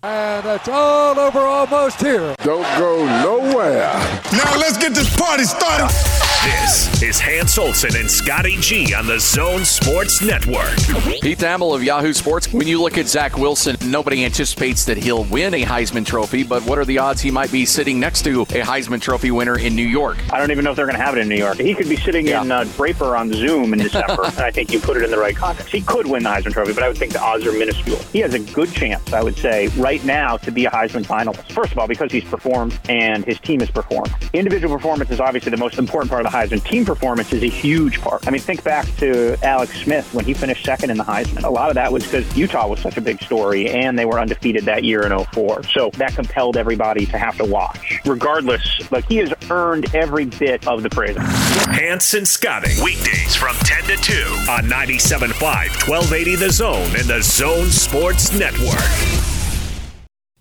And 0.04 0.46
it's 0.46 0.68
all 0.68 1.18
over 1.18 1.40
almost 1.40 2.02
here. 2.02 2.36
Don't 2.40 2.64
go 2.78 3.06
nowhere. 3.24 3.94
Now 4.34 4.58
let's 4.58 4.78
get 4.78 4.94
this 4.94 5.16
party 5.16 5.46
started. 5.46 6.23
This 6.44 7.02
is 7.02 7.20
Hans 7.22 7.58
Olsen 7.58 7.96
and 7.96 8.12
Scotty 8.12 8.58
G 8.58 8.94
on 8.94 9.08
the 9.08 9.18
Zone 9.18 9.64
Sports 9.64 10.22
Network. 10.22 10.76
Pete 11.22 11.38
Thamel 11.38 11.74
of 11.74 11.82
Yahoo 11.82 12.12
Sports. 12.12 12.52
When 12.52 12.68
you 12.68 12.82
look 12.82 12.98
at 12.98 13.08
Zach 13.08 13.38
Wilson, 13.38 13.78
nobody 13.86 14.26
anticipates 14.26 14.84
that 14.84 14.98
he'll 14.98 15.24
win 15.24 15.54
a 15.54 15.64
Heisman 15.64 16.06
Trophy, 16.06 16.44
but 16.44 16.62
what 16.64 16.78
are 16.78 16.84
the 16.84 16.98
odds 16.98 17.22
he 17.22 17.32
might 17.32 17.50
be 17.50 17.66
sitting 17.66 17.98
next 17.98 18.24
to 18.24 18.42
a 18.42 18.46
Heisman 18.46 19.00
Trophy 19.00 19.32
winner 19.32 19.58
in 19.58 19.74
New 19.74 19.88
York? 19.88 20.18
I 20.34 20.38
don't 20.38 20.52
even 20.52 20.66
know 20.66 20.72
if 20.72 20.76
they're 20.76 20.86
going 20.86 20.98
to 20.98 21.04
have 21.04 21.16
it 21.16 21.22
in 21.22 21.30
New 21.30 21.38
York. 21.38 21.60
He 21.60 21.74
could 21.74 21.88
be 21.88 21.96
sitting 21.96 22.28
in 22.28 22.52
uh, 22.52 22.66
Draper 22.76 23.16
on 23.16 23.32
Zoom 23.32 23.72
in 23.72 23.80
December, 23.80 24.26
and 24.26 24.40
I 24.40 24.52
think 24.52 24.74
you 24.74 24.82
put 24.82 24.98
it 24.98 25.04
in 25.04 25.12
the 25.12 25.18
right 25.18 25.38
context. 25.38 25.72
He 25.72 25.80
could 25.80 26.08
win 26.08 26.24
the 26.24 26.30
Heisman 26.30 26.52
Trophy, 26.52 26.74
but 26.74 26.84
I 26.84 26.90
would 26.90 26.98
think 26.98 27.14
the 27.14 27.22
odds 27.22 27.46
are 27.46 27.54
minuscule. 27.54 28.00
He 28.12 28.20
has 28.20 28.34
a 28.34 28.40
good 28.40 28.70
chance, 28.74 29.14
I 29.14 29.24
would 29.24 29.38
say, 29.38 29.68
right 29.78 30.04
now 30.04 30.36
to 30.38 30.52
be 30.52 30.66
a 30.66 30.70
Heisman 30.70 31.06
finalist. 31.06 31.54
First 31.54 31.72
of 31.72 31.80
all, 31.80 31.88
because 31.88 32.12
he's 32.12 32.26
performed 32.26 32.78
and 32.90 33.24
his 33.24 33.40
team 33.40 33.62
has 33.62 33.72
performed. 33.72 34.14
Individual 34.34 34.76
performance 34.76 35.10
is 35.10 35.22
obviously 35.22 35.50
the 35.50 35.58
most 35.58 35.78
important 35.78 36.10
part 36.10 36.26
of 36.26 36.32
the 36.32 36.33
Heisman. 36.34 36.64
Team 36.64 36.86
performance 36.86 37.32
is 37.32 37.44
a 37.44 37.50
huge 37.50 38.02
part. 38.02 38.28
I 38.28 38.32
mean, 38.32 38.42
think 38.42 38.64
back 38.64 38.88
to 38.98 39.38
Alex 39.44 39.84
Smith 39.84 40.12
when 40.14 40.26
he 40.26 40.34
finished 40.34 40.66
second 40.66 40.90
in 40.90 40.98
the 40.98 41.04
Heisman. 41.04 41.44
A 41.44 41.50
lot 41.50 41.70
of 41.70 41.76
that 41.76 41.92
was 41.92 42.04
because 42.04 42.36
Utah 42.36 42.68
was 42.68 42.80
such 42.80 42.98
a 42.98 43.02
big 43.02 43.22
story, 43.22 43.70
and 43.70 43.98
they 44.00 44.06
were 44.06 44.20
undefeated 44.20 44.66
that 44.66 44.84
year 44.84 45.04
in 45.06 45.24
04. 45.26 45.64
So 45.66 45.92
that 45.98 46.16
compelled 46.16 46.58
everybody 46.58 47.06
to 47.06 47.18
have 47.18 47.38
to 47.38 47.46
watch. 47.46 48.00
Regardless, 48.06 48.92
like 48.92 49.08
he 49.08 49.18
has 49.18 49.34
earned 49.52 49.94
every 49.94 50.26
bit 50.26 50.68
of 50.68 50.82
the 50.82 50.90
praise. 50.90 51.18
Hanson 51.18 52.24
and 52.24 52.28
Scotty, 52.28 52.72
weekdays 52.82 53.36
from 53.36 53.56
10 53.58 53.84
to 53.84 53.98
2 53.98 54.14
on 54.50 54.64
97.5, 54.64 55.42
1280 55.90 56.36
The 56.38 56.52
Zone 56.52 56.96
and 56.96 57.06
the 57.06 57.22
Zone 57.22 57.68
Sports 57.68 58.32
Network. 58.32 58.80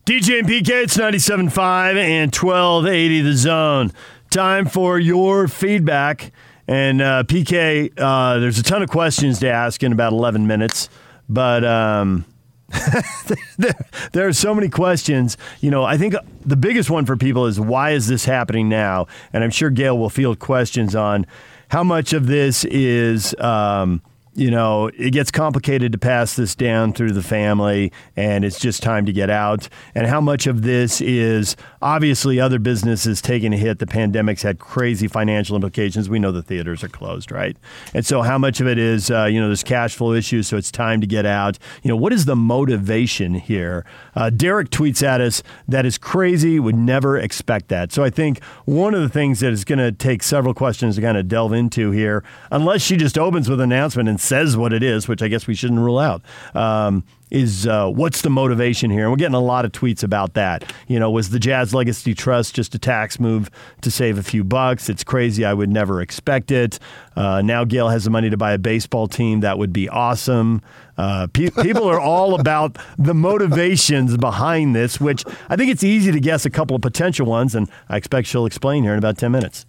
DJ 0.04 0.38
and 0.40 0.48
PK, 0.48 0.84
it's 0.84 0.96
97.5 0.96 1.96
and 1.96 2.34
1280 2.34 3.22
The 3.22 3.32
Zone. 3.32 3.92
Time 4.32 4.64
for 4.64 4.98
your 4.98 5.46
feedback. 5.46 6.32
And 6.66 7.02
uh, 7.02 7.24
PK, 7.24 7.92
uh, 7.98 8.38
there's 8.38 8.58
a 8.58 8.62
ton 8.62 8.82
of 8.82 8.88
questions 8.88 9.40
to 9.40 9.50
ask 9.50 9.82
in 9.82 9.92
about 9.92 10.14
11 10.14 10.46
minutes, 10.46 10.88
but 11.28 11.62
um, 11.66 12.24
there, 13.58 14.26
are 14.26 14.32
so 14.32 14.54
many 14.54 14.70
questions. 14.70 15.36
You 15.60 15.70
know, 15.70 15.84
I 15.84 15.98
think 15.98 16.14
the 16.46 16.56
biggest 16.56 16.88
one 16.88 17.04
for 17.04 17.14
people 17.14 17.44
is 17.44 17.60
why 17.60 17.90
is 17.90 18.06
this 18.06 18.24
happening 18.24 18.70
now? 18.70 19.06
And 19.34 19.44
I'm 19.44 19.50
sure 19.50 19.68
Gail 19.68 19.98
will 19.98 20.08
field 20.08 20.38
questions 20.38 20.96
on 20.96 21.26
how 21.68 21.84
much 21.84 22.14
of 22.14 22.26
this 22.26 22.64
is. 22.64 23.34
Um, 23.38 24.00
you 24.34 24.50
know, 24.50 24.90
it 24.96 25.10
gets 25.10 25.30
complicated 25.30 25.92
to 25.92 25.98
pass 25.98 26.36
this 26.36 26.54
down 26.54 26.94
through 26.94 27.12
the 27.12 27.22
family, 27.22 27.92
and 28.16 28.44
it's 28.44 28.58
just 28.58 28.82
time 28.82 29.04
to 29.04 29.12
get 29.12 29.28
out. 29.28 29.68
And 29.94 30.06
how 30.06 30.22
much 30.22 30.46
of 30.46 30.62
this 30.62 31.02
is 31.02 31.54
obviously 31.82 32.40
other 32.40 32.58
businesses 32.58 33.20
taking 33.20 33.52
a 33.52 33.58
hit? 33.58 33.78
The 33.78 33.86
pandemic's 33.86 34.40
had 34.40 34.58
crazy 34.58 35.06
financial 35.06 35.54
implications. 35.54 36.08
We 36.08 36.18
know 36.18 36.32
the 36.32 36.42
theaters 36.42 36.82
are 36.82 36.88
closed, 36.88 37.30
right? 37.30 37.58
And 37.92 38.06
so, 38.06 38.22
how 38.22 38.38
much 38.38 38.60
of 38.60 38.66
it 38.66 38.78
is, 38.78 39.10
uh, 39.10 39.24
you 39.24 39.38
know, 39.38 39.48
there's 39.48 39.62
cash 39.62 39.96
flow 39.96 40.14
issues, 40.14 40.46
so 40.46 40.56
it's 40.56 40.70
time 40.70 41.02
to 41.02 41.06
get 41.06 41.26
out? 41.26 41.58
You 41.82 41.88
know, 41.88 41.96
what 41.96 42.14
is 42.14 42.24
the 42.24 42.36
motivation 42.36 43.34
here? 43.34 43.84
Uh, 44.14 44.30
Derek 44.30 44.70
tweets 44.70 45.02
at 45.02 45.20
us 45.20 45.42
that 45.68 45.84
is 45.84 45.98
crazy, 45.98 46.58
would 46.58 46.76
never 46.76 47.18
expect 47.18 47.68
that. 47.68 47.92
So, 47.92 48.02
I 48.02 48.08
think 48.08 48.42
one 48.64 48.94
of 48.94 49.02
the 49.02 49.10
things 49.10 49.40
that 49.40 49.52
is 49.52 49.64
going 49.64 49.78
to 49.78 49.92
take 49.92 50.22
several 50.22 50.54
questions 50.54 50.96
to 50.96 51.02
kind 51.02 51.18
of 51.18 51.28
delve 51.28 51.52
into 51.52 51.90
here, 51.90 52.24
unless 52.50 52.80
she 52.80 52.96
just 52.96 53.18
opens 53.18 53.50
with 53.50 53.60
an 53.60 53.70
announcement 53.72 54.08
and 54.08 54.21
says 54.22 54.56
what 54.56 54.72
it 54.72 54.82
is, 54.82 55.08
which 55.08 55.22
I 55.22 55.28
guess 55.28 55.46
we 55.46 55.54
shouldn't 55.54 55.80
rule 55.80 55.98
out. 55.98 56.22
Um, 56.54 57.04
is 57.32 57.66
uh, 57.66 57.88
what's 57.88 58.20
the 58.20 58.28
motivation 58.28 58.90
here? 58.90 59.04
And 59.04 59.10
we're 59.10 59.16
getting 59.16 59.34
a 59.34 59.40
lot 59.40 59.64
of 59.64 59.72
tweets 59.72 60.02
about 60.02 60.34
that. 60.34 60.70
You 60.86 61.00
know, 61.00 61.10
was 61.10 61.30
the 61.30 61.38
Jazz 61.38 61.72
Legacy 61.72 62.14
Trust 62.14 62.54
just 62.54 62.74
a 62.74 62.78
tax 62.78 63.18
move 63.18 63.50
to 63.80 63.90
save 63.90 64.18
a 64.18 64.22
few 64.22 64.44
bucks? 64.44 64.90
It's 64.90 65.02
crazy. 65.02 65.42
I 65.44 65.54
would 65.54 65.70
never 65.70 66.02
expect 66.02 66.50
it. 66.50 66.78
Uh, 67.16 67.40
now 67.40 67.64
Gail 67.64 67.88
has 67.88 68.04
the 68.04 68.10
money 68.10 68.28
to 68.28 68.36
buy 68.36 68.52
a 68.52 68.58
baseball 68.58 69.08
team. 69.08 69.40
That 69.40 69.56
would 69.56 69.72
be 69.72 69.88
awesome. 69.88 70.60
Uh, 70.98 71.26
pe- 71.32 71.48
people 71.62 71.88
are 71.88 72.00
all 72.00 72.34
about 72.40 72.76
the 72.98 73.14
motivations 73.14 74.18
behind 74.18 74.76
this, 74.76 75.00
which 75.00 75.24
I 75.48 75.56
think 75.56 75.70
it's 75.70 75.82
easy 75.82 76.12
to 76.12 76.20
guess 76.20 76.44
a 76.44 76.50
couple 76.50 76.76
of 76.76 76.82
potential 76.82 77.26
ones, 77.26 77.54
and 77.54 77.66
I 77.88 77.96
expect 77.96 78.28
she'll 78.28 78.46
explain 78.46 78.82
here 78.82 78.92
in 78.92 78.98
about 78.98 79.16
10 79.16 79.32
minutes. 79.32 79.64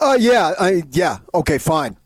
Uh, 0.00 0.16
yeah, 0.18 0.52
I, 0.58 0.82
yeah. 0.90 1.18
Okay, 1.32 1.58
fine. 1.58 1.96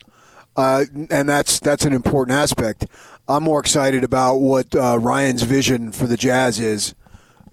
Uh, 0.58 0.86
and 1.08 1.28
that's 1.28 1.60
that's 1.60 1.84
an 1.84 1.92
important 1.92 2.36
aspect. 2.36 2.84
I'm 3.28 3.44
more 3.44 3.60
excited 3.60 4.02
about 4.02 4.38
what 4.38 4.74
uh, 4.74 4.98
Ryan's 4.98 5.44
vision 5.44 5.92
for 5.92 6.08
the 6.08 6.16
Jazz 6.16 6.58
is 6.58 6.96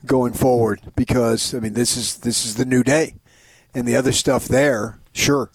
going 0.08 0.34
forward 0.34 0.82
because 0.96 1.54
I 1.54 1.60
mean 1.60 1.74
this 1.74 1.96
is 1.98 2.18
this 2.18 2.48
is 2.48 2.56
the 2.56 2.66
new 2.66 2.82
day, 2.82 3.14
and 3.76 3.88
the 3.88 3.96
other 3.96 4.12
stuff 4.12 4.48
there, 4.48 5.00
sure, 5.14 5.52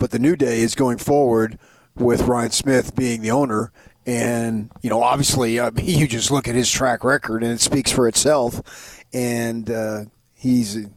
but 0.00 0.10
the 0.10 0.18
new 0.18 0.34
day 0.34 0.58
is 0.60 0.74
going 0.74 0.98
forward 0.98 1.56
with 1.94 2.22
Ryan 2.22 2.50
Smith 2.50 2.96
being 2.96 3.22
the 3.22 3.30
owner, 3.30 3.70
and 4.04 4.68
you 4.82 4.90
know 4.90 5.00
obviously 5.00 5.60
I 5.60 5.70
mean, 5.70 5.86
you 6.00 6.08
just 6.08 6.32
look 6.32 6.48
at 6.48 6.56
his 6.56 6.68
track 6.68 7.04
record 7.04 7.44
and 7.44 7.52
it 7.52 7.60
speaks 7.60 7.92
for 7.92 8.08
itself, 8.08 9.04
and 9.12 9.70
uh, 9.70 10.00
he's 10.34 10.88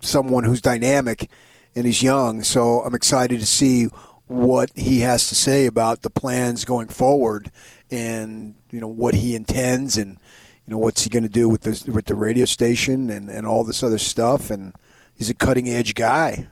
someone 0.00 0.44
who's 0.44 0.62
dynamic 0.62 1.28
and 1.76 1.84
he's 1.84 2.02
young, 2.02 2.42
so 2.42 2.80
I'm 2.80 2.94
excited 2.94 3.40
to 3.40 3.46
see 3.46 3.88
what 4.34 4.70
he 4.74 5.00
has 5.00 5.28
to 5.28 5.34
say 5.34 5.66
about 5.66 6.02
the 6.02 6.10
plans 6.10 6.64
going 6.64 6.88
forward 6.88 7.50
and 7.90 8.54
you 8.70 8.80
know 8.80 8.88
what 8.88 9.14
he 9.14 9.34
intends 9.34 9.96
and 9.96 10.18
you 10.66 10.70
know 10.70 10.78
what's 10.78 11.04
he 11.04 11.10
going 11.10 11.22
to 11.22 11.28
do 11.28 11.48
with 11.48 11.62
this 11.62 11.84
with 11.84 12.06
the 12.06 12.14
radio 12.14 12.44
station 12.44 13.10
and, 13.10 13.30
and 13.30 13.46
all 13.46 13.64
this 13.64 13.82
other 13.82 13.98
stuff 13.98 14.50
and 14.50 14.74
he's 15.14 15.30
a 15.30 15.34
cutting 15.34 15.68
edge 15.68 15.94
guy 15.94 16.46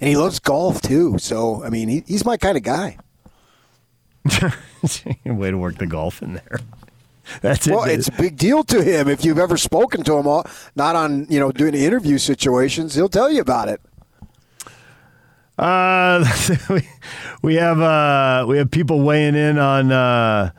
and 0.00 0.08
he 0.08 0.16
loves 0.16 0.38
golf 0.38 0.80
too 0.80 1.18
so 1.18 1.64
I 1.64 1.70
mean 1.70 1.88
he, 1.88 2.04
he's 2.06 2.24
my 2.24 2.36
kind 2.36 2.56
of 2.56 2.62
guy 2.62 2.98
Way 5.24 5.50
to 5.50 5.58
work 5.58 5.78
the 5.78 5.86
golf 5.86 6.22
in 6.22 6.34
there. 6.34 6.58
That's 7.40 7.66
well, 7.66 7.84
it. 7.84 7.98
it's 7.98 8.08
a 8.08 8.12
big 8.12 8.36
deal 8.36 8.64
to 8.64 8.82
him. 8.82 9.08
If 9.08 9.24
you've 9.24 9.38
ever 9.38 9.56
spoken 9.56 10.02
to 10.04 10.16
him, 10.18 10.26
uh, 10.26 10.42
not 10.76 10.96
on 10.96 11.26
you 11.30 11.40
know 11.40 11.52
doing 11.52 11.74
interview 11.74 12.18
situations, 12.18 12.94
he'll 12.94 13.08
tell 13.08 13.30
you 13.30 13.40
about 13.40 13.68
it. 13.68 13.80
Uh, 15.58 16.24
we, 16.70 16.88
we 17.42 17.54
have 17.56 17.80
uh, 17.80 18.44
we 18.48 18.58
have 18.58 18.70
people 18.70 19.02
weighing 19.02 19.34
in 19.34 19.58
on 19.58 19.92
uh, 19.92 20.50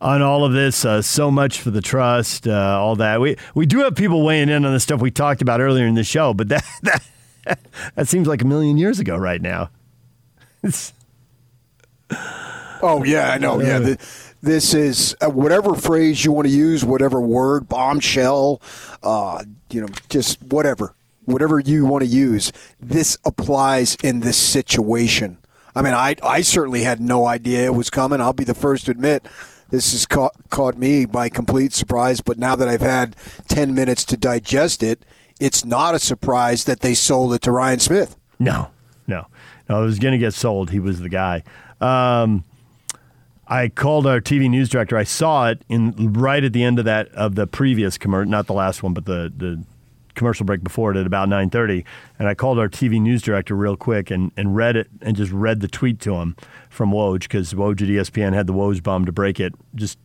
on 0.00 0.22
all 0.22 0.44
of 0.44 0.52
this. 0.52 0.84
Uh, 0.84 1.02
so 1.02 1.30
much 1.30 1.60
for 1.60 1.70
the 1.70 1.80
trust, 1.80 2.46
uh, 2.46 2.78
all 2.80 2.96
that. 2.96 3.20
We 3.20 3.36
we 3.54 3.66
do 3.66 3.80
have 3.80 3.94
people 3.96 4.24
weighing 4.24 4.48
in 4.48 4.64
on 4.64 4.72
the 4.72 4.80
stuff 4.80 5.00
we 5.00 5.10
talked 5.10 5.42
about 5.42 5.60
earlier 5.60 5.86
in 5.86 5.94
the 5.94 6.04
show, 6.04 6.32
but 6.34 6.48
that 6.48 6.64
that, 7.44 7.58
that 7.94 8.08
seems 8.08 8.28
like 8.28 8.42
a 8.42 8.46
million 8.46 8.78
years 8.78 8.98
ago 8.98 9.16
right 9.16 9.40
now. 9.40 9.70
It's, 10.62 10.92
Oh 12.82 13.04
yeah, 13.04 13.30
I 13.32 13.38
know. 13.38 13.60
Yeah, 13.60 13.78
the, 13.78 14.08
this 14.42 14.74
is 14.74 15.16
uh, 15.20 15.30
whatever 15.30 15.74
phrase 15.74 16.24
you 16.24 16.32
want 16.32 16.46
to 16.46 16.52
use, 16.52 16.84
whatever 16.84 17.20
word, 17.20 17.68
bombshell, 17.68 18.60
uh, 19.02 19.44
you 19.70 19.80
know, 19.80 19.88
just 20.08 20.42
whatever, 20.42 20.94
whatever 21.26 21.60
you 21.60 21.84
want 21.84 22.02
to 22.02 22.08
use. 22.08 22.52
This 22.80 23.18
applies 23.24 23.96
in 24.02 24.20
this 24.20 24.38
situation. 24.38 25.38
I 25.74 25.82
mean, 25.82 25.92
I 25.92 26.16
I 26.22 26.40
certainly 26.40 26.82
had 26.82 27.00
no 27.00 27.26
idea 27.26 27.66
it 27.66 27.74
was 27.74 27.90
coming. 27.90 28.20
I'll 28.20 28.32
be 28.32 28.44
the 28.44 28.54
first 28.54 28.86
to 28.86 28.90
admit. 28.92 29.26
This 29.68 29.92
has 29.92 30.06
caught, 30.06 30.32
caught 30.48 30.78
me 30.78 31.06
by 31.06 31.28
complete 31.28 31.72
surprise, 31.72 32.20
but 32.20 32.38
now 32.38 32.54
that 32.54 32.68
I've 32.68 32.80
had 32.80 33.16
10 33.48 33.74
minutes 33.74 34.04
to 34.06 34.16
digest 34.16 34.80
it, 34.82 35.04
it's 35.40 35.64
not 35.64 35.94
a 35.94 35.98
surprise 35.98 36.64
that 36.64 36.80
they 36.80 36.94
sold 36.94 37.34
it 37.34 37.42
to 37.42 37.50
Ryan 37.50 37.80
Smith. 37.80 38.16
no, 38.38 38.70
no, 39.08 39.26
no. 39.68 39.82
It 39.82 39.84
was 39.84 39.98
going 39.98 40.12
to 40.12 40.18
get 40.18 40.34
sold. 40.34 40.70
He 40.70 40.78
was 40.78 41.00
the 41.00 41.08
guy. 41.08 41.42
Um, 41.80 42.44
I 43.48 43.68
called 43.68 44.06
our 44.06 44.20
TV 44.20 44.48
news 44.48 44.68
director. 44.68 44.96
I 44.96 45.04
saw 45.04 45.48
it 45.48 45.62
in 45.68 46.12
right 46.12 46.42
at 46.42 46.52
the 46.52 46.62
end 46.62 46.78
of 46.78 46.84
that 46.84 47.08
of 47.08 47.34
the 47.34 47.46
previous 47.46 47.98
commercial, 47.98 48.30
not 48.30 48.46
the 48.46 48.54
last 48.54 48.82
one, 48.82 48.94
but 48.94 49.04
the 49.04 49.32
the 49.36 49.62
commercial 50.16 50.44
break 50.44 50.64
before 50.64 50.90
it 50.90 50.96
at 50.96 51.06
about 51.06 51.28
nine 51.28 51.50
thirty. 51.50 51.84
And 52.18 52.26
I 52.26 52.34
called 52.34 52.58
our 52.58 52.68
TV 52.68 53.00
news 53.00 53.22
director 53.22 53.54
real 53.54 53.76
quick 53.76 54.10
and, 54.10 54.32
and 54.36 54.56
read 54.56 54.76
it 54.76 54.88
and 55.00 55.16
just 55.16 55.30
read 55.30 55.60
the 55.60 55.68
tweet 55.68 56.00
to 56.00 56.14
him 56.16 56.34
from 56.68 56.90
Woj 56.90 57.20
because 57.20 57.54
Woj 57.54 57.82
at 57.82 57.88
ESPN 57.88 58.32
had 58.34 58.46
the 58.46 58.52
Woj 58.52 58.82
bomb 58.82 59.04
to 59.04 59.12
break 59.12 59.38
it 59.38 59.54
just 59.74 59.98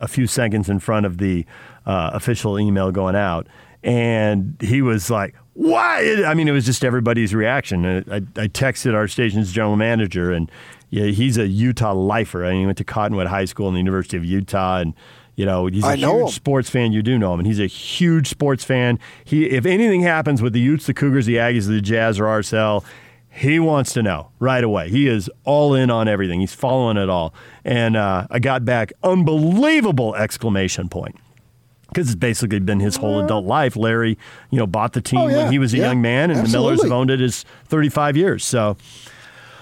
a 0.00 0.08
few 0.08 0.26
seconds 0.26 0.68
in 0.68 0.78
front 0.78 1.06
of 1.06 1.18
the 1.18 1.44
uh, 1.86 2.10
official 2.12 2.58
email 2.60 2.92
going 2.92 3.16
out, 3.16 3.46
and 3.82 4.56
he 4.60 4.82
was 4.82 5.10
like, 5.10 5.34
why 5.54 6.24
I 6.26 6.34
mean, 6.34 6.48
it 6.48 6.52
was 6.52 6.66
just 6.66 6.84
everybody's 6.84 7.34
reaction. 7.34 7.84
And 7.84 8.12
I, 8.12 8.16
I 8.42 8.48
texted 8.48 8.94
our 8.94 9.08
station's 9.08 9.52
general 9.52 9.76
manager, 9.76 10.32
and 10.32 10.50
yeah, 10.90 11.06
he's 11.06 11.38
a 11.38 11.46
Utah 11.46 11.92
lifer. 11.92 12.44
I 12.44 12.50
mean, 12.50 12.60
he 12.60 12.66
went 12.66 12.78
to 12.78 12.84
Cottonwood 12.84 13.26
High 13.28 13.46
School 13.46 13.68
and 13.68 13.76
the 13.76 13.80
University 13.80 14.16
of 14.16 14.24
Utah, 14.24 14.78
and 14.78 14.94
you 15.36 15.44
know 15.46 15.66
he's 15.66 15.82
a 15.84 15.88
I 15.88 15.96
huge 15.96 16.30
sports 16.30 16.70
fan. 16.70 16.92
You 16.92 17.02
do 17.02 17.18
know 17.18 17.32
him, 17.34 17.40
and 17.40 17.46
he's 17.46 17.60
a 17.60 17.66
huge 17.66 18.28
sports 18.28 18.64
fan. 18.64 18.98
He, 19.24 19.46
if 19.50 19.66
anything 19.66 20.02
happens 20.02 20.40
with 20.42 20.52
the 20.52 20.60
Utes, 20.60 20.86
the 20.86 20.94
Cougars, 20.94 21.26
the 21.26 21.36
Aggies, 21.36 21.66
the 21.66 21.80
Jazz, 21.80 22.20
or 22.20 22.24
RSL, 22.24 22.84
he 23.28 23.58
wants 23.58 23.92
to 23.94 24.02
know 24.02 24.30
right 24.38 24.62
away. 24.62 24.90
He 24.90 25.08
is 25.08 25.28
all 25.44 25.74
in 25.74 25.90
on 25.90 26.06
everything. 26.06 26.38
He's 26.40 26.54
following 26.54 26.96
it 26.96 27.08
all. 27.10 27.34
And 27.64 27.96
uh, 27.96 28.28
I 28.30 28.38
got 28.38 28.64
back 28.64 28.92
unbelievable 29.02 30.14
exclamation 30.14 30.88
point 30.88 31.16
because 31.88 32.08
it's 32.08 32.16
basically 32.16 32.60
been 32.60 32.80
his 32.80 32.96
whole 32.96 33.20
adult 33.24 33.44
life. 33.44 33.76
Larry, 33.76 34.16
you 34.50 34.58
know, 34.58 34.66
bought 34.66 34.92
the 34.92 35.00
team 35.00 35.20
Oh, 35.20 35.26
yeah. 35.28 35.36
when 35.44 35.52
he 35.52 35.58
was 35.58 35.74
a 35.74 35.78
Yeah. 35.78 35.88
young 35.88 36.02
man, 36.02 36.30
and 36.30 36.46
the 36.46 36.50
Millers 36.50 36.82
have 36.82 36.92
owned 36.92 37.10
it 37.10 37.20
his 37.20 37.44
35 37.66 38.16
years. 38.16 38.44
So, 38.44 38.76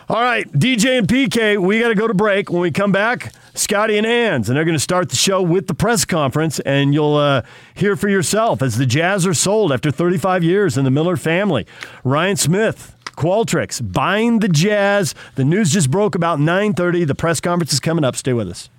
all 0.09 0.21
right, 0.21 0.51
DJ 0.53 0.99
and 0.99 1.07
PK, 1.07 1.59
we 1.59 1.81
got 1.81 1.89
to 1.89 1.95
go 1.95 2.07
to 2.07 2.15
break. 2.15 2.51
When 2.51 2.61
we 2.61 2.71
come 2.71 2.93
back, 2.93 3.33
Scotty 3.55 3.97
and 3.97 4.07
Hans, 4.07 4.49
and 4.49 4.57
they're 4.57 4.65
going 4.65 4.77
to 4.77 4.81
start 4.81 5.11
the 5.11 5.17
show 5.17 5.41
with 5.43 5.67
the 5.67 5.75
press 5.75 6.05
conference, 6.05 6.59
and 6.61 6.93
you'll 6.93 7.17
uh, 7.17 7.43
hear 7.75 7.97
for 7.97 8.09
yourself 8.09 8.63
as 8.63 8.79
the 8.79 8.87
Jazz 8.87 9.27
are 9.27 9.35
sold 9.35 9.73
after 9.73 9.91
35 9.91 10.43
years 10.43 10.77
in 10.77 10.85
the 10.85 10.91
Miller 10.91 11.17
family. 11.17 11.67
Ryan 12.05 12.37
Smith. 12.37 12.97
Qualtrics 13.13 13.81
buying 13.93 14.39
the 14.39 14.49
Jazz. 14.49 15.15
The 15.35 15.45
news 15.45 15.71
just 15.71 15.91
broke 15.91 16.15
about 16.15 16.39
9:30. 16.39 17.07
The 17.07 17.15
press 17.15 17.43
conference 17.43 17.73
is 17.73 17.79
coming 17.79 18.05
up. 18.05 18.17
Stay 18.17 18.33
with 18.33 18.49
us. 18.49 18.71